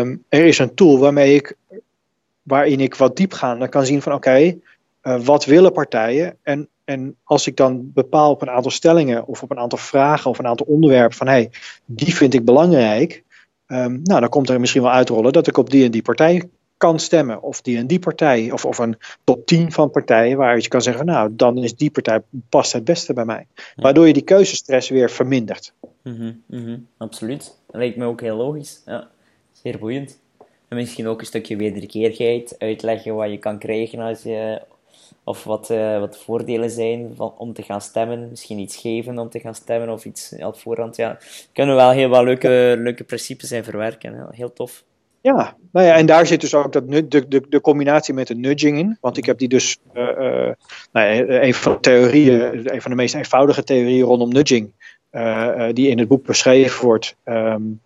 um, 0.00 0.24
er 0.28 0.44
is 0.44 0.58
een 0.58 0.74
tool 0.74 0.98
waarmee 0.98 1.34
ik, 1.34 1.56
waarin 2.42 2.80
ik 2.80 2.94
wat 2.94 3.16
diepgaander 3.16 3.68
kan 3.68 3.86
zien 3.86 4.02
van 4.02 4.12
oké, 4.12 4.58
uh, 5.02 5.20
wat 5.20 5.44
willen 5.44 5.72
partijen? 5.72 6.36
En 6.42 6.68
en 6.84 7.16
als 7.24 7.46
ik 7.46 7.56
dan 7.56 7.92
bepaal 7.92 8.30
op 8.30 8.42
een 8.42 8.50
aantal 8.50 8.70
stellingen 8.70 9.26
of 9.26 9.42
op 9.42 9.50
een 9.50 9.58
aantal 9.58 9.78
vragen 9.78 10.30
of 10.30 10.38
een 10.38 10.46
aantal 10.46 10.66
onderwerpen 10.66 11.16
van 11.16 11.26
hé, 11.26 11.32
hey, 11.32 11.50
die 11.84 12.14
vind 12.14 12.34
ik 12.34 12.44
belangrijk, 12.44 13.22
um, 13.66 14.00
nou 14.02 14.20
dan 14.20 14.28
komt 14.28 14.48
er 14.48 14.60
misschien 14.60 14.82
wel 14.82 14.90
uitrollen 14.90 15.32
dat 15.32 15.46
ik 15.46 15.56
op 15.56 15.70
die 15.70 15.84
en 15.84 15.90
die 15.90 16.02
partij 16.02 16.48
kan 16.82 16.98
stemmen. 16.98 17.42
Of 17.42 17.60
die 17.60 17.76
en 17.76 17.86
die 17.86 17.98
partij, 17.98 18.50
of, 18.50 18.64
of 18.64 18.78
een 18.78 18.96
top 19.24 19.46
10 19.46 19.72
van 19.72 19.90
partijen 19.90 20.36
waar 20.36 20.56
je 20.56 20.68
kan 20.68 20.82
zeggen, 20.82 21.06
nou 21.06 21.30
dan 21.36 21.58
is 21.58 21.76
die 21.76 21.90
partij 21.90 22.22
past 22.48 22.72
het 22.72 22.84
beste 22.84 23.12
bij 23.12 23.24
mij. 23.24 23.46
Waardoor 23.76 24.06
je 24.06 24.12
die 24.12 24.22
keuzestress 24.22 24.88
weer 24.88 25.10
vermindert. 25.10 25.74
Mm 26.02 26.42
-hmm, 26.48 26.86
absoluut. 26.96 27.58
Dat 27.66 27.76
lijkt 27.76 27.96
me 27.96 28.04
ook 28.04 28.20
heel 28.20 28.36
logisch. 28.36 28.82
Ja, 28.86 29.08
zeer 29.52 29.78
boeiend. 29.78 30.20
En 30.68 30.76
misschien 30.76 31.06
ook 31.06 31.20
een 31.20 31.26
stukje 31.26 31.56
wederkerigheid, 31.56 32.54
uitleggen 32.58 33.14
wat 33.14 33.30
je 33.30 33.38
kan 33.38 33.58
krijgen 33.58 33.98
als 33.98 34.22
je 34.22 34.62
of 35.24 35.44
wat, 35.44 35.70
uh, 35.70 35.98
wat 35.98 36.18
voordelen 36.18 36.70
zijn 36.70 37.12
van, 37.16 37.34
om 37.38 37.52
te 37.52 37.62
gaan 37.62 37.80
stemmen. 37.80 38.28
Misschien 38.28 38.58
iets 38.58 38.76
geven 38.76 39.18
om 39.18 39.28
te 39.28 39.40
gaan 39.40 39.54
stemmen 39.54 39.88
of 39.88 40.04
iets 40.04 40.34
op 40.38 40.58
voorhand. 40.58 40.96
Ja, 40.96 41.18
kunnen 41.52 41.76
wel 41.76 41.90
heel 41.90 42.08
wat 42.08 42.24
leuke, 42.24 42.74
leuke 42.78 43.04
principes 43.04 43.48
zijn 43.48 43.64
verwerken. 43.64 44.26
Heel 44.30 44.52
tof. 44.52 44.84
Ja, 45.22 45.56
nou 45.72 45.86
ja, 45.86 45.96
en 45.96 46.06
daar 46.06 46.26
zit 46.26 46.40
dus 46.40 46.54
ook 46.54 46.72
dat, 46.72 46.90
de, 46.90 47.28
de, 47.28 47.42
de 47.48 47.60
combinatie 47.60 48.14
met 48.14 48.26
de 48.26 48.34
nudging 48.34 48.78
in. 48.78 48.98
Want 49.00 49.16
ik 49.16 49.26
heb 49.26 49.38
die 49.38 49.48
dus, 49.48 49.78
uh, 49.94 50.02
uh, 50.02 50.50
nou 50.92 51.06
ja, 51.06 51.42
een 51.42 51.54
van 51.54 51.72
de 51.72 51.80
theorieën, 51.80 52.72
een 52.74 52.82
van 52.82 52.90
de 52.90 52.96
meest 52.96 53.14
eenvoudige 53.14 53.64
theorieën 53.64 54.04
rondom 54.04 54.32
nudging, 54.32 54.72
uh, 55.12 55.68
die 55.72 55.88
in 55.88 55.98
het 55.98 56.08
boek 56.08 56.26
beschreven 56.26 56.84
wordt, 56.84 57.16
um, 57.24 57.80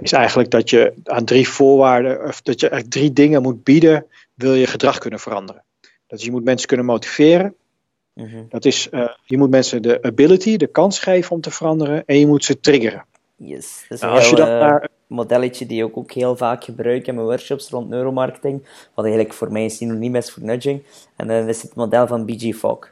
is 0.00 0.12
eigenlijk 0.12 0.50
dat 0.50 0.70
je 0.70 0.92
aan 1.04 1.24
drie 1.24 1.48
voorwaarden, 1.48 2.24
of 2.24 2.42
dat 2.42 2.60
je 2.60 2.68
eigenlijk 2.68 3.00
drie 3.00 3.12
dingen 3.12 3.42
moet 3.42 3.64
bieden, 3.64 4.06
wil 4.34 4.54
je 4.54 4.66
gedrag 4.66 4.98
kunnen 4.98 5.20
veranderen. 5.20 5.62
Dat 6.06 6.18
is, 6.18 6.24
je 6.24 6.30
moet 6.30 6.44
mensen 6.44 6.68
kunnen 6.68 6.86
motiveren. 6.86 7.54
Mhm. 8.14 8.42
Dat 8.48 8.64
is, 8.64 8.88
uh, 8.90 9.08
je 9.24 9.38
moet 9.38 9.50
mensen 9.50 9.82
de 9.82 10.02
ability, 10.02 10.56
de 10.56 10.66
kans 10.66 10.98
geven 10.98 11.32
om 11.32 11.40
te 11.40 11.50
veranderen. 11.50 12.02
En 12.06 12.18
je 12.18 12.26
moet 12.26 12.44
ze 12.44 12.60
triggeren. 12.60 13.04
Yes, 13.36 13.84
dat 13.88 13.98
is 13.98 14.04
nou, 14.04 14.16
een 14.16 14.22
heel, 14.22 14.38
uh, 14.38 14.84
modelletje 15.14 15.66
die 15.66 15.84
ik 15.84 15.96
ook 15.96 16.12
heel 16.12 16.36
vaak 16.36 16.64
gebruik 16.64 17.06
in 17.06 17.14
mijn 17.14 17.26
workshops 17.26 17.68
rond 17.68 17.88
neuromarketing. 17.88 18.66
Wat 18.94 19.04
eigenlijk 19.04 19.34
voor 19.34 19.52
mij 19.52 19.68
synoniem 19.68 20.16
is 20.16 20.30
voor 20.32 20.42
nudging. 20.42 20.82
En 21.16 21.28
dat 21.28 21.48
is 21.48 21.62
het 21.62 21.74
model 21.74 22.06
van 22.06 22.24
BG 22.24 22.56
Fogg. 22.56 22.88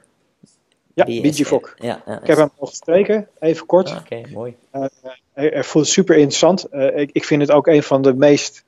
Ja, 0.95 1.05
BG 1.05 1.47
Fogg. 1.47 1.75
Ja, 1.79 2.03
ja, 2.07 2.21
ik 2.21 2.27
heb 2.27 2.37
hem 2.37 2.51
al 2.59 2.67
gestreken, 2.67 3.29
even 3.39 3.67
kort. 3.67 3.91
Ah, 3.91 3.97
oké, 3.97 4.21
mooi. 4.33 4.57
Uh, 4.73 4.85
hij 5.33 5.65
voelt 5.65 5.87
super 5.87 6.17
interessant. 6.17 6.67
ik, 6.95 7.11
ik 7.13 7.25
vind 7.25 7.41
het 7.41 7.51
ook 7.51 7.67
een 7.67 7.83
van 7.83 8.03
de 8.03 8.15
meest 8.15 8.65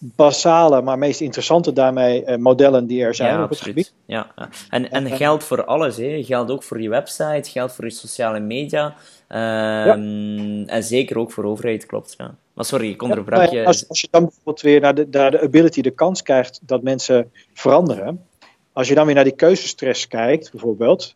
basale, 0.00 0.82
maar 0.82 0.98
meest 0.98 1.20
interessante 1.20 1.72
daarmee 1.72 2.24
uh, 2.26 2.36
modellen 2.36 2.86
die 2.86 3.02
er 3.02 3.14
zijn 3.14 3.34
ja, 3.34 3.42
op 3.42 3.50
het 3.50 3.60
gebied. 3.60 3.92
Ja, 4.04 4.32
ja. 4.36 4.48
En, 4.68 4.90
en 4.90 5.10
geldt 5.10 5.44
voor 5.44 5.64
alles. 5.64 5.96
Hè. 5.96 6.22
Geldt 6.22 6.50
ook 6.50 6.62
voor 6.62 6.82
je 6.82 6.88
website, 6.88 7.50
geldt 7.50 7.72
voor 7.72 7.84
je 7.84 7.90
sociale 7.90 8.40
media. 8.40 8.94
Um, 9.28 10.68
En 10.68 10.82
zeker 10.82 11.18
ook 11.18 11.32
voor 11.32 11.44
overheid, 11.44 11.86
klopt. 11.86 12.14
Ja. 12.18 12.34
Maar 12.60 12.68
sorry, 12.68 12.90
ik 12.90 13.02
onderbrak 13.02 13.50
je. 13.50 13.64
Als, 13.64 13.88
als, 13.88 14.00
je 14.00 14.08
dan 14.10 14.22
bijvoorbeeld 14.22 14.60
weer 14.60 14.80
naar 14.80 14.94
de, 14.94 15.06
naar 15.10 15.30
de 15.30 15.40
ability, 15.40 15.80
de 15.80 15.90
kans 15.90 16.22
krijgt 16.22 16.60
dat 16.62 16.82
mensen 16.82 17.32
veranderen. 17.54 18.24
Als 18.72 18.88
je 18.88 18.94
dan 18.94 19.06
weer 19.06 19.14
naar 19.14 19.24
die 19.24 19.34
keuzestress 19.34 20.06
kijkt, 20.06 20.50
bijvoorbeeld. 20.50 21.14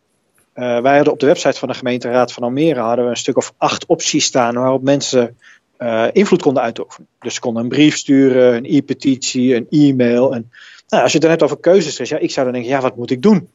Uh, 0.55 0.79
wij 0.81 0.95
hadden 0.95 1.13
op 1.13 1.19
de 1.19 1.25
website 1.25 1.59
van 1.59 1.67
de 1.67 1.73
gemeenteraad 1.73 2.31
van 2.33 2.43
Almere 2.43 2.79
hadden 2.79 3.05
we 3.05 3.11
een 3.11 3.17
stuk 3.17 3.37
of 3.37 3.53
acht 3.57 3.85
opties 3.85 4.25
staan 4.25 4.55
waarop 4.55 4.81
mensen 4.81 5.37
uh, 5.77 6.05
invloed 6.11 6.41
konden 6.41 6.63
uitoefenen. 6.63 7.07
Dus 7.19 7.33
ze 7.33 7.39
konden 7.39 7.63
een 7.63 7.69
brief 7.69 7.95
sturen, 7.95 8.55
een 8.55 8.65
e-petitie, 8.65 9.55
een 9.55 9.67
e-mail. 9.69 10.33
En, 10.33 10.51
nou, 10.87 11.03
als 11.03 11.11
je 11.11 11.17
het 11.17 11.21
dan 11.21 11.29
hebt 11.29 11.43
over 11.43 11.59
keuzes, 11.59 12.09
ja, 12.09 12.17
ik 12.17 12.31
zou 12.31 12.45
dan 12.45 12.55
denken, 12.55 12.71
ja, 12.71 12.81
wat 12.81 12.95
moet 12.95 13.11
ik 13.11 13.21
doen? 13.21 13.49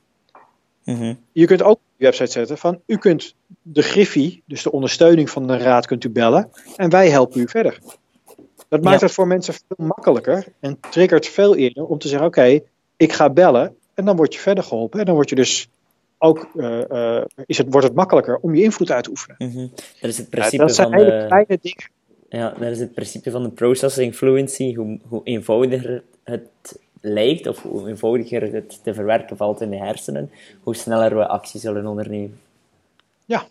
Mm 0.84 1.18
Je 1.32 1.46
kunt 1.46 1.62
ook 1.62 1.76
op 1.76 1.80
je 1.96 2.04
website 2.04 2.30
zetten 2.30 2.58
van, 2.58 2.80
u 2.86 2.96
kunt 2.96 3.34
de 3.62 3.82
Griffie, 3.82 4.42
dus 4.46 4.62
de 4.62 4.72
ondersteuning 4.72 5.30
van 5.30 5.46
de 5.46 5.56
raad, 5.56 5.86
kunt 5.86 6.04
u 6.04 6.10
bellen 6.10 6.50
en 6.76 6.90
wij 6.90 7.10
helpen 7.10 7.40
u 7.40 7.48
verder. 7.48 7.78
Dat 8.68 8.82
maakt 8.82 9.00
het 9.00 9.12
voor 9.12 9.26
mensen 9.26 9.54
veel 9.54 9.86
makkelijker 9.86 10.46
en 10.60 10.80
triggert 10.90 11.26
veel 11.26 11.56
eerder 11.56 11.84
om 11.84 11.98
te 11.98 12.08
zeggen, 12.08 12.26
oké, 12.26 12.60
ik 12.96 13.12
ga 13.12 13.30
bellen 13.30 13.76
en 13.94 14.04
dan 14.04 14.16
word 14.16 14.34
je 14.34 14.40
verder 14.40 14.64
geholpen 14.64 15.00
en 15.00 15.06
dan 15.06 15.14
word 15.14 15.28
je 15.28 15.34
dus 15.34 15.68
ook 16.18 16.48
uh, 16.54 16.80
uh, 16.90 17.22
is 17.46 17.58
het, 17.58 17.66
wordt 17.70 17.86
het 17.86 17.96
makkelijker 17.96 18.36
om 18.36 18.54
je 18.54 18.62
invloed 18.62 18.90
uit 18.90 19.04
te 19.04 19.10
oefenen. 19.10 19.36
Mm 19.38 19.50
-hmm. 19.50 19.70
Dat 20.00 20.10
is 20.10 20.18
het 20.18 20.28
principe 20.30 20.56
ja, 20.56 20.66
dat 20.66 20.74
zijn 20.74 20.90
van 20.90 20.98
hele 20.98 21.26
kleine 21.26 21.58
dingen 21.62 21.90
ja, 22.30 22.54
dat 22.58 22.70
is 22.70 22.78
het 22.78 22.92
principe 22.92 23.30
van 23.30 23.42
de 23.42 23.50
processing 23.50 24.14
fluency. 24.14 24.74
Hoe, 24.74 24.98
hoe 25.08 25.20
eenvoudiger 25.24 26.02
het 26.24 26.78
lijkt, 27.00 27.46
of 27.46 27.62
hoe 27.62 27.88
eenvoudiger 27.88 28.52
het 28.52 28.84
te 28.84 28.94
verwerken 28.94 29.36
valt 29.36 29.60
in 29.60 29.70
de 29.70 29.76
hersenen, 29.76 30.30
hoe 30.62 30.76
sneller 30.76 31.16
we 31.16 31.26
actie 31.26 31.60
zullen 31.60 31.86
ondernemen. 31.86 32.40
Ja, 33.24 33.46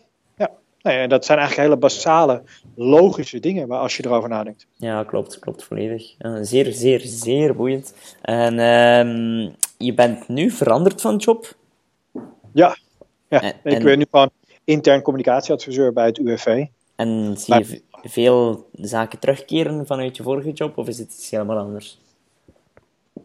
ja. 0.82 1.06
Dat 1.06 1.24
zijn 1.24 1.38
eigenlijk 1.38 1.68
hele 1.68 1.80
basale, 1.80 2.42
logische 2.74 3.40
dingen 3.40 3.68
waar 3.68 3.80
als 3.80 3.96
je 3.96 4.04
erover 4.04 4.28
nadenkt. 4.28 4.66
Ja, 4.76 5.04
klopt, 5.04 5.38
klopt 5.38 5.64
volledig. 5.64 6.14
zeer, 6.40 6.72
zeer, 6.72 7.00
zeer 7.04 7.56
boeiend. 7.56 7.94
En 8.22 8.58
um, 8.58 9.54
je 9.78 9.94
bent 9.94 10.28
nu 10.28 10.50
veranderd 10.50 11.00
van 11.00 11.16
job? 11.16 11.56
Ja, 12.52 12.76
ja. 13.28 13.42
En, 13.42 13.54
ik 13.62 13.82
ben 13.82 13.98
nu 13.98 14.06
gewoon 14.10 14.30
intern 14.64 15.02
communicatieadviseur 15.02 15.92
bij 15.92 16.06
het 16.06 16.18
UWV. 16.18 16.66
En 16.96 17.34
zie 17.38 17.54
je 17.54 17.82
veel 18.02 18.68
zaken 18.72 19.18
terugkeren 19.18 19.86
vanuit 19.86 20.16
je 20.16 20.22
vorige 20.22 20.52
job, 20.52 20.78
of 20.78 20.88
is 20.88 20.98
het 20.98 21.08
iets 21.08 21.30
helemaal 21.30 21.58
anders? 21.58 21.98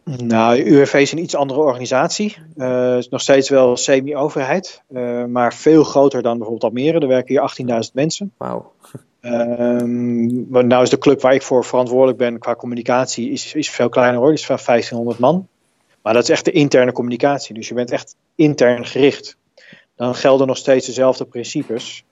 Nou, 0.06 0.62
UWV 0.62 0.94
is 0.94 1.12
een 1.12 1.18
iets 1.18 1.34
andere 1.34 1.60
organisatie. 1.60 2.36
Uh, 2.56 2.96
is 2.96 3.08
nog 3.08 3.20
steeds 3.20 3.48
wel 3.48 3.76
semi-overheid, 3.76 4.82
uh, 4.88 5.24
maar 5.24 5.54
veel 5.54 5.84
groter 5.84 6.22
dan 6.22 6.38
bijvoorbeeld 6.38 6.72
Almere. 6.72 6.98
Er 6.98 7.08
werken 7.08 7.56
hier 7.58 7.84
18.000 7.88 7.92
mensen. 7.92 8.32
Wauw. 8.36 8.72
Uh, 9.20 9.32
nou 10.62 10.82
is 10.82 10.90
de 10.90 10.98
club 10.98 11.20
waar 11.20 11.34
ik 11.34 11.42
voor 11.42 11.64
verantwoordelijk 11.64 12.18
ben 12.18 12.38
qua 12.38 12.54
communicatie 12.54 13.30
is, 13.30 13.54
is 13.54 13.70
veel 13.70 13.88
kleiner 13.88 14.20
hoor. 14.20 14.32
Is 14.32 14.46
van 14.46 14.58
1500 14.66 15.18
man. 15.18 15.48
Maar 16.02 16.12
dat 16.12 16.22
is 16.22 16.28
echt 16.28 16.44
de 16.44 16.50
interne 16.50 16.92
communicatie. 16.92 17.54
Dus 17.54 17.68
je 17.68 17.74
bent 17.74 17.90
echt 17.90 18.16
intern 18.34 18.86
gericht. 18.86 19.36
Dan 19.96 20.14
gelden 20.14 20.46
nog 20.46 20.56
steeds 20.56 20.86
dezelfde 20.86 21.24
principes. 21.24 22.04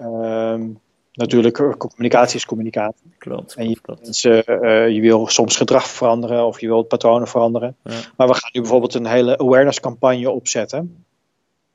Um, 0.00 0.80
natuurlijk, 1.16 1.76
communicatie 1.78 2.36
is 2.36 2.46
communicatie. 2.46 3.14
Klopt. 3.18 3.54
En 3.54 3.68
je, 3.68 3.80
klopt. 3.80 4.02
Mensen, 4.02 4.44
je 4.92 5.00
wil 5.00 5.26
soms 5.26 5.56
gedrag 5.56 5.86
veranderen 5.86 6.46
of 6.46 6.60
je 6.60 6.66
wilt 6.66 6.88
patronen 6.88 7.28
veranderen. 7.28 7.76
Ja. 7.82 7.92
Maar 8.16 8.26
we 8.26 8.34
gaan 8.34 8.50
nu 8.52 8.60
bijvoorbeeld 8.60 8.94
een 8.94 9.06
hele 9.06 9.38
awareness 9.38 9.80
campagne 9.80 10.30
opzetten. 10.30 11.04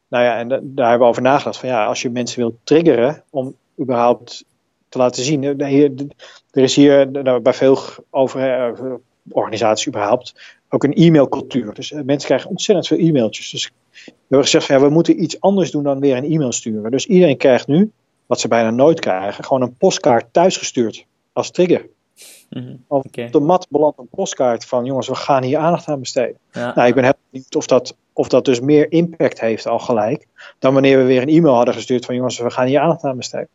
Nou 0.07 0.23
ja, 0.23 0.37
en 0.37 0.47
daar 0.47 0.89
hebben 0.89 0.99
we 0.99 1.11
over 1.11 1.21
nagedacht. 1.21 1.57
Van 1.57 1.69
ja, 1.69 1.85
als 1.85 2.01
je 2.01 2.09
mensen 2.09 2.39
wilt 2.39 2.55
triggeren 2.63 3.23
om 3.29 3.55
überhaupt 3.79 4.45
te 4.89 4.97
laten 4.97 5.23
zien. 5.23 5.43
Er 5.43 6.63
is 6.63 6.75
hier 6.75 7.11
nou, 7.11 7.39
bij 7.39 7.53
veel 7.53 7.79
over, 8.09 8.99
organisaties 9.29 9.87
überhaupt 9.87 10.35
ook 10.69 10.83
een 10.83 10.93
e-mailcultuur. 10.93 11.73
Dus 11.73 11.91
mensen 11.91 12.27
krijgen 12.27 12.49
ontzettend 12.49 12.87
veel 12.87 12.97
e-mailtjes. 12.97 13.49
Dus 13.49 13.71
we 14.05 14.11
hebben 14.27 14.45
gezegd 14.45 14.65
van 14.65 14.75
ja, 14.75 14.81
we 14.81 14.89
moeten 14.89 15.23
iets 15.23 15.41
anders 15.41 15.71
doen 15.71 15.83
dan 15.83 15.99
weer 15.99 16.17
een 16.17 16.31
e-mail 16.31 16.51
sturen. 16.51 16.91
Dus 16.91 17.05
iedereen 17.05 17.37
krijgt 17.37 17.67
nu, 17.67 17.91
wat 18.31 18.39
ze 18.39 18.47
bijna 18.47 18.69
nooit 18.69 18.99
krijgen, 18.99 19.43
gewoon 19.43 19.61
een 19.61 19.77
postkaart 19.77 20.33
thuisgestuurd 20.33 21.05
als 21.33 21.51
trigger. 21.51 21.85
Mm 22.49 22.83
Op 22.87 23.05
de 23.31 23.39
mat 23.39 23.67
belandt 23.69 23.97
een 23.97 24.07
postkaart 24.07 24.65
van 24.65 24.85
jongens, 24.85 25.07
we 25.07 25.15
gaan 25.15 25.43
hier 25.43 25.57
aandacht 25.57 25.87
aan 25.87 25.99
besteden. 25.99 26.37
Ja. 26.51 26.75
Nou, 26.75 26.87
ik 26.87 26.93
ben 26.93 27.03
heel 27.03 27.13
benieuwd 27.29 27.55
of 27.55 27.65
dat, 27.65 27.95
of 28.13 28.27
dat 28.27 28.45
dus 28.45 28.59
meer 28.59 28.91
impact 28.91 29.39
heeft 29.39 29.67
al 29.67 29.79
gelijk, 29.79 30.27
dan 30.59 30.73
wanneer 30.73 30.97
we 30.97 31.03
weer 31.03 31.21
een 31.21 31.29
e-mail 31.29 31.55
hadden 31.55 31.73
gestuurd 31.73 32.05
van 32.05 32.15
jongens, 32.15 32.39
we 32.39 32.49
gaan 32.49 32.67
hier 32.67 32.79
aandacht 32.79 33.03
aan 33.03 33.17
besteden. 33.17 33.47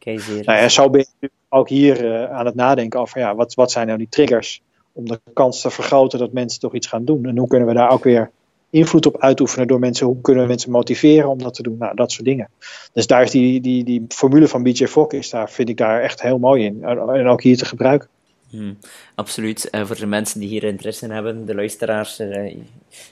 Okay. 0.00 0.14
Nou, 0.14 0.58
en 0.58 0.70
zo 0.70 0.90
ben 0.90 1.06
je 1.18 1.30
ook 1.48 1.68
hier 1.68 2.04
uh, 2.04 2.30
aan 2.30 2.46
het 2.46 2.54
nadenken 2.54 3.00
over 3.00 3.20
ja, 3.20 3.34
wat, 3.34 3.54
wat 3.54 3.70
zijn 3.70 3.86
nou 3.86 3.98
die 3.98 4.08
triggers 4.08 4.62
om 4.92 5.08
de 5.08 5.20
kans 5.32 5.60
te 5.60 5.70
vergroten 5.70 6.18
dat 6.18 6.32
mensen 6.32 6.60
toch 6.60 6.74
iets 6.74 6.86
gaan 6.86 7.04
doen. 7.04 7.26
En 7.26 7.38
hoe 7.38 7.48
kunnen 7.48 7.68
we 7.68 7.74
daar 7.74 7.90
ook 7.90 8.04
weer 8.04 8.30
invloed 8.72 9.06
op 9.06 9.20
uitoefenen 9.20 9.66
door 9.66 9.78
mensen, 9.78 10.06
hoe 10.06 10.20
kunnen 10.20 10.42
we 10.42 10.48
mensen 10.48 10.70
motiveren 10.70 11.28
om 11.28 11.38
dat 11.38 11.54
te 11.54 11.62
doen, 11.62 11.76
nou, 11.78 11.94
dat 11.94 12.12
soort 12.12 12.24
dingen. 12.24 12.48
Dus 12.92 13.06
daar 13.06 13.22
is 13.22 13.30
die, 13.30 13.60
die, 13.60 13.84
die 13.84 14.04
formule 14.08 14.48
van 14.48 14.62
BJ 14.62 14.86
Fogg, 14.86 15.12
is 15.12 15.30
daar, 15.30 15.50
vind 15.50 15.68
ik 15.68 15.76
daar 15.76 16.02
echt 16.02 16.22
heel 16.22 16.38
mooi 16.38 16.64
in. 16.64 16.84
En 16.84 17.26
ook 17.26 17.42
hier 17.42 17.56
te 17.56 17.64
gebruiken. 17.64 18.08
Hmm, 18.50 18.78
absoluut. 19.14 19.70
En 19.70 19.86
voor 19.86 19.96
de 19.96 20.06
mensen 20.06 20.40
die 20.40 20.48
hier 20.48 20.64
interesse 20.64 21.04
in 21.04 21.10
hebben, 21.10 21.46
de 21.46 21.54
luisteraars, 21.54 22.20
uh, 22.20 22.56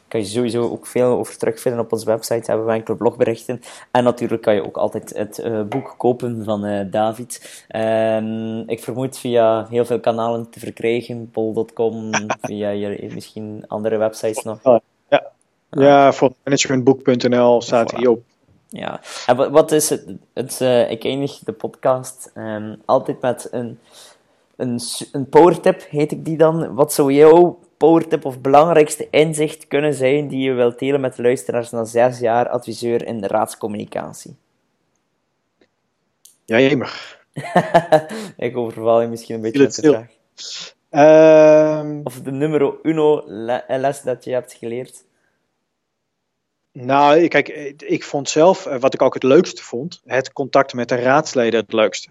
kan 0.08 0.20
je 0.20 0.26
sowieso 0.26 0.62
ook 0.62 0.86
veel 0.86 1.18
over 1.18 1.36
terugvinden 1.38 1.80
op 1.80 1.92
onze 1.92 2.06
website. 2.06 2.50
Hebben 2.50 2.66
we 2.66 2.72
enkele 2.72 2.96
blogberichten. 2.96 3.60
En 3.90 4.04
natuurlijk 4.04 4.42
kan 4.42 4.54
je 4.54 4.66
ook 4.66 4.76
altijd 4.76 5.12
het 5.16 5.38
uh, 5.38 5.62
boek 5.62 5.94
kopen 5.96 6.44
van 6.44 6.66
uh, 6.66 6.80
David. 6.90 7.64
Um, 7.76 8.68
ik 8.68 8.82
vermoed 8.82 9.18
via 9.18 9.66
heel 9.70 9.84
veel 9.84 10.00
kanalen 10.00 10.50
te 10.50 10.58
verkrijgen, 10.58 11.30
pol.com, 11.30 12.10
via 12.42 12.70
je, 12.70 13.10
misschien 13.14 13.64
andere 13.66 13.96
websites 13.96 14.44
nog. 14.44 14.80
Ja, 15.70 15.82
ja 15.82 16.12
voor 16.12 16.32
managementboek.nl 16.44 17.60
staat 17.62 17.92
voilà. 17.92 17.96
hij 17.96 18.06
op. 18.06 18.22
Ja, 18.68 19.00
en 19.26 19.50
wat 19.50 19.72
is 19.72 19.88
het? 19.88 20.04
het 20.34 20.60
ik 20.90 21.04
eindig 21.04 21.38
de 21.38 21.52
podcast 21.52 22.30
um, 22.34 22.82
altijd 22.84 23.20
met 23.20 23.48
een 23.50 23.78
een, 24.60 24.80
een 25.12 25.28
powertip, 25.28 25.86
heet 25.88 26.12
ik 26.12 26.24
die 26.24 26.36
dan. 26.36 26.74
Wat 26.74 26.92
zou 26.92 27.12
jouw 27.12 27.58
powertip 27.76 28.24
of 28.24 28.40
belangrijkste 28.40 29.08
inzicht 29.10 29.66
kunnen 29.66 29.94
zijn 29.94 30.28
die 30.28 30.40
je 30.40 30.52
wilt 30.52 30.78
delen 30.78 31.00
met 31.00 31.16
de 31.16 31.22
luisteraars 31.22 31.70
na 31.70 31.84
zes 31.84 32.18
jaar 32.18 32.48
adviseur 32.48 33.06
in 33.06 33.20
de 33.20 33.26
raadscommunicatie? 33.26 34.36
Ja, 36.44 36.60
jemig. 36.60 37.18
ik 38.36 38.56
overval 38.56 39.00
je 39.00 39.08
misschien 39.08 39.34
een 39.34 39.40
beetje 39.40 39.62
met 39.62 39.74
de 39.74 39.88
vraag. 39.88 40.18
Um, 41.82 42.00
of 42.04 42.20
de 42.20 42.30
nummer 42.30 42.74
uno 42.82 43.22
les 43.68 44.02
dat 44.02 44.24
je 44.24 44.32
hebt 44.32 44.52
geleerd. 44.52 45.04
Nou, 46.72 47.28
kijk, 47.28 47.48
ik 47.78 48.04
vond 48.04 48.28
zelf, 48.28 48.64
wat 48.64 48.94
ik 48.94 49.02
ook 49.02 49.14
het 49.14 49.22
leukste 49.22 49.62
vond, 49.62 50.00
het 50.04 50.32
contact 50.32 50.74
met 50.74 50.88
de 50.88 50.94
raadsleden 50.94 51.60
het 51.60 51.72
leukste 51.72 52.10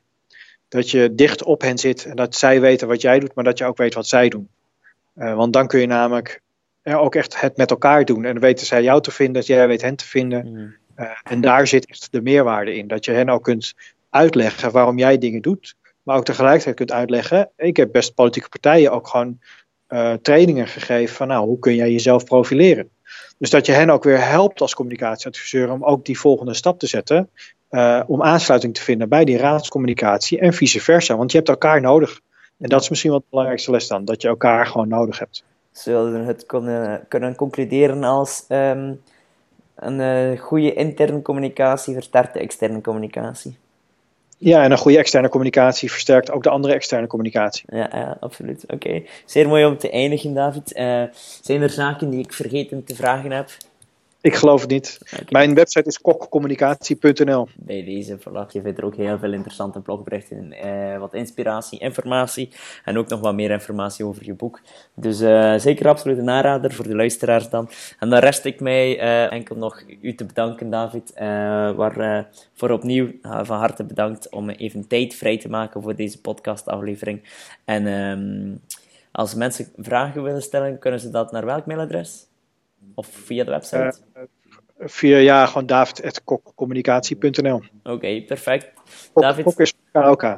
dat 0.70 0.92
je 0.92 1.16
dicht 1.16 1.44
op 1.44 1.62
hen 1.62 1.78
zit 1.78 2.06
en 2.06 2.16
dat 2.16 2.36
zij 2.36 2.62
weten 2.62 2.88
wat 2.88 3.02
jij 3.02 3.20
doet, 3.20 3.36
maar 3.36 3.44
dat 3.44 3.58
je 3.58 3.66
ook 3.66 3.78
weet 3.78 3.94
wat 3.94 4.08
zij 4.08 4.30
doen. 4.30 4.50
Uh, 5.16 5.36
want 5.36 5.54
dan 5.54 5.68
kun 5.68 5.80
je 5.80 5.88
namelijk 5.88 6.42
ja, 6.84 6.96
ook 6.96 7.16
echt 7.16 7.42
het 7.42 7.58
met 7.58 7.70
elkaar 7.70 8.06
doen. 8.06 8.26
En 8.26 8.32
dan 8.34 8.42
weten 8.42 8.66
zij 8.66 8.84
jou 8.84 9.02
te 9.02 9.12
vinden, 9.12 9.42
jij 9.42 9.68
weet 9.68 9.82
hen 9.82 9.96
te 9.96 10.06
vinden. 10.06 10.48
Mm. 10.48 10.76
Uh, 10.98 11.10
en 11.24 11.42
daar 11.42 11.68
zit 11.68 11.86
echt 11.86 12.12
de 12.12 12.22
meerwaarde 12.22 12.76
in. 12.76 12.88
Dat 12.88 13.06
je 13.06 13.12
hen 13.12 13.30
ook 13.30 13.44
kunt 13.44 13.74
uitleggen 14.10 14.72
waarom 14.72 14.98
jij 14.98 15.18
dingen 15.18 15.42
doet, 15.42 15.76
maar 16.04 16.18
ook 16.18 16.26
tegelijkertijd 16.26 16.76
kunt 16.76 16.92
uitleggen. 16.92 17.50
Ik 17.58 17.78
heb 17.78 17.92
best 17.92 18.14
politieke 18.14 18.50
partijen 18.50 18.92
ook 18.92 19.08
gewoon 19.08 19.40
uh, 19.90 20.14
trainingen 20.14 20.68
gegeven 20.68 21.16
van 21.16 21.28
nou, 21.28 21.48
hoe 21.48 21.60
kun 21.60 21.76
jij 21.76 21.92
jezelf 21.92 22.24
profileren. 22.24 22.90
Dus 23.40 23.50
dat 23.50 23.66
je 23.66 23.72
hen 23.72 23.90
ook 23.90 24.04
weer 24.04 24.28
helpt 24.28 24.62
als 24.62 24.74
communicatieadviseur 24.74 25.72
om 25.72 25.84
ook 25.84 26.06
die 26.06 26.20
volgende 26.20 26.54
stap 26.54 26.80
te 26.80 26.88
zetten. 26.88 27.30
Uh, 27.72 28.02
om 28.08 28.24
aansluiting 28.24 28.74
te 28.74 28.82
vinden 28.82 29.10
bij 29.10 29.26
die 29.26 29.38
raadscommunicatie 29.38 30.40
en 30.40 30.54
vice 30.54 30.82
versa. 30.82 31.18
Want 31.18 31.32
je 31.32 31.38
hebt 31.38 31.50
elkaar 31.50 31.82
nodig. 31.82 32.20
En 32.58 32.70
dat 32.70 32.82
is 32.82 32.90
misschien 32.90 33.12
wel 33.12 33.20
de 33.20 33.26
belangrijkste 33.30 33.72
les 33.72 33.88
dan, 33.88 34.06
dat 34.06 34.22
je 34.22 34.28
elkaar 34.28 34.66
gewoon 34.66 34.88
nodig 34.88 35.20
hebt. 35.20 35.44
Zullen 35.72 36.14
we 36.14 36.26
het 36.26 36.46
kunnen, 36.46 37.06
kunnen 37.08 37.36
concluderen 37.36 38.04
als 38.04 38.46
um, 38.50 39.02
een 39.76 40.00
uh, 40.00 40.40
goede 40.40 40.74
interne 40.74 41.22
communicatie 41.22 41.94
versterkt 41.94 42.34
de 42.34 42.40
externe 42.40 42.82
communicatie? 42.82 43.58
Ja, 44.42 44.64
en 44.64 44.72
een 44.72 44.78
goede 44.78 44.98
externe 44.98 45.30
communicatie 45.30 45.92
versterkt 45.92 46.32
ook 46.32 46.44
de 46.44 46.50
andere 46.50 46.74
externe 46.74 47.08
communicatie. 47.08 47.64
Ja, 47.68 47.90
ja 47.92 48.18
absoluut. 48.20 48.64
Oké. 48.68 49.02
Zeer 49.26 49.48
mooi 49.48 49.66
om 49.66 49.78
te 49.78 49.90
eindigen, 49.90 50.34
David. 50.34 50.78
Uh, 50.78 51.04
zijn 51.42 51.62
er 51.62 51.70
zaken 51.70 52.10
die 52.10 52.20
ik 52.20 52.34
vergeten 52.34 52.84
te 52.84 52.96
vragen 52.96 53.32
heb? 53.32 53.50
Ik 54.22 54.36
geloof 54.36 54.62
het 54.62 54.70
niet. 54.70 55.00
Okay. 55.14 55.26
Mijn 55.30 55.54
website 55.56 55.88
is 55.88 56.02
kokcommunicatie.nl. 56.02 57.48
Bij 57.56 57.84
deze, 57.84 58.18
voilà. 58.20 58.52
Je 58.52 58.62
vindt 58.62 58.78
er 58.78 58.86
ook 58.86 58.96
heel 58.96 59.20
veel 59.20 59.34
interessante 59.34 59.80
blogberichten, 59.80 60.52
eh, 60.52 61.00
wat 61.00 61.14
inspiratie, 61.14 61.80
informatie 61.80 62.50
en 62.86 62.98
ook 62.98 63.08
nog 63.08 63.20
wat 63.20 63.34
meer 63.34 63.52
informatie 63.52 64.06
over 64.06 64.26
je 64.26 64.34
boek. 64.34 64.62
Dus 64.96 65.22
uh, 65.22 65.58
zeker 65.58 65.88
absoluut 65.88 66.18
een 66.18 66.30
aanrader 66.30 66.74
voor 66.74 66.88
de 66.88 66.96
luisteraars 66.96 67.50
dan. 67.50 67.70
En 68.00 68.10
dan 68.10 68.20
rest 68.20 68.46
ik 68.46 68.60
mij 68.60 68.98
uh, 68.98 69.32
enkel 69.32 69.56
nog 69.56 69.84
u 70.02 70.16
te 70.16 70.26
bedanken, 70.26 70.70
David. 70.70 71.12
waar 71.76 72.28
voor 72.54 72.70
opnieuw 72.70 73.12
van 73.22 73.58
harte 73.58 73.84
bedankt 73.84 74.30
om 74.30 74.50
even 74.50 74.88
tijd 74.88 75.16
vrij 75.16 75.38
te 75.38 75.50
maken 75.50 75.82
voor 75.82 75.96
deze 75.96 76.22
podcastaflevering. 76.22 77.22
En 77.66 77.88
um, 77.88 78.62
als 79.12 79.36
mensen 79.36 79.68
vragen 79.78 80.24
willen 80.24 80.42
stellen, 80.42 80.80
kunnen 80.80 81.00
ze 81.00 81.10
dat 81.10 81.32
naar 81.32 81.46
welk 81.46 81.66
mailadres? 81.66 82.29
Of 82.94 83.08
via 83.08 83.44
de 83.44 83.52
website? 83.52 83.98
Uh, 84.18 84.24
via, 84.80 85.18
ja, 85.18 85.46
gewoon 85.46 85.66
david.communicatie.nl. 85.66 87.56
Oké, 87.56 87.68
okay, 87.84 88.24
perfect. 88.24 88.72
Kok, 89.14 89.24
David... 89.24 89.44
Kok 89.44 89.60
is 89.60 89.74
KLK. 89.92 90.24
uh, 90.24 90.36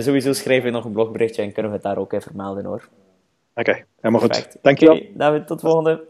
sowieso 0.06 0.32
schrijf 0.32 0.64
je 0.64 0.70
nog 0.70 0.84
een 0.84 0.92
blogberichtje 0.92 1.42
en 1.42 1.52
kunnen 1.52 1.70
we 1.70 1.76
het 1.76 1.86
daar 1.86 1.98
ook 1.98 2.12
even 2.12 2.36
melden 2.36 2.64
hoor. 2.64 2.88
Oké, 3.54 3.70
okay, 3.70 3.84
helemaal 4.00 4.26
perfect. 4.26 4.52
goed. 4.52 4.62
Dankjewel. 4.62 4.96
Okay, 4.96 5.10
David, 5.14 5.46
tot 5.46 5.60
volgende. 5.60 6.04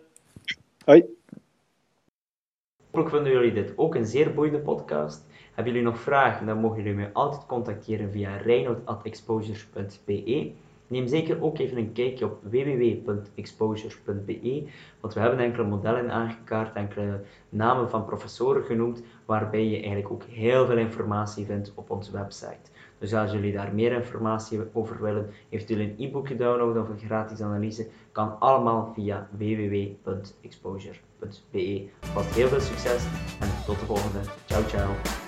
Hoi. 0.85 1.05
Hopelijk 2.85 3.11
vinden 3.11 3.33
jullie 3.33 3.53
dit 3.53 3.73
ook 3.77 3.95
een 3.95 4.07
zeer 4.07 4.35
boeiende 4.35 4.59
podcast. 4.59 5.25
Hebben 5.55 5.73
jullie 5.73 5.89
nog 5.89 6.01
vragen, 6.01 6.47
dan 6.47 6.61
mogen 6.61 6.77
jullie 6.77 6.95
mij 6.95 7.11
altijd 7.13 7.47
contacteren 7.47 8.11
via 8.11 8.37
reinoud.exposures.be. 8.37 10.53
Neem 10.87 11.07
zeker 11.07 11.43
ook 11.43 11.59
even 11.59 11.77
een 11.77 11.93
kijkje 11.93 12.25
op 12.25 12.39
www.exposure.be, 12.43 14.69
want 15.01 15.15
we 15.15 15.21
hebben 15.21 15.39
enkele 15.39 15.67
modellen 15.67 16.11
aangekaart, 16.11 16.77
enkele 16.77 17.21
namen 17.49 17.91
van 17.91 18.05
professoren 18.05 18.63
genoemd, 18.63 19.03
waarbij 19.25 19.67
je 19.67 19.77
eigenlijk 19.77 20.11
ook 20.11 20.25
heel 20.25 20.67
veel 20.67 20.79
informatie 20.79 21.45
vindt 21.45 21.73
op 21.75 21.91
onze 21.91 22.13
website. 22.13 22.71
Dus 22.99 23.15
als 23.15 23.33
jullie 23.33 23.53
daar 23.53 23.75
meer 23.75 23.93
informatie 23.93 24.61
over 24.73 25.03
willen, 25.03 25.31
jullie 25.49 25.79
een 25.79 25.95
e-book 25.99 26.27
gedownload 26.27 26.77
of 26.77 26.89
een 26.89 26.99
gratis 26.99 27.41
analyse, 27.41 27.89
kan 28.13 28.41
allemaal 28.41 28.93
via 28.95 29.29
www.exposure.be. 29.31 31.89
Vast 32.01 32.35
heel 32.35 32.49
veel 32.49 32.61
succes 32.61 33.05
en 33.41 33.49
tot 33.67 33.81
de 33.81 33.87
volgende. 33.87 34.21
Ciao, 34.47 34.63
ciao. 34.63 35.26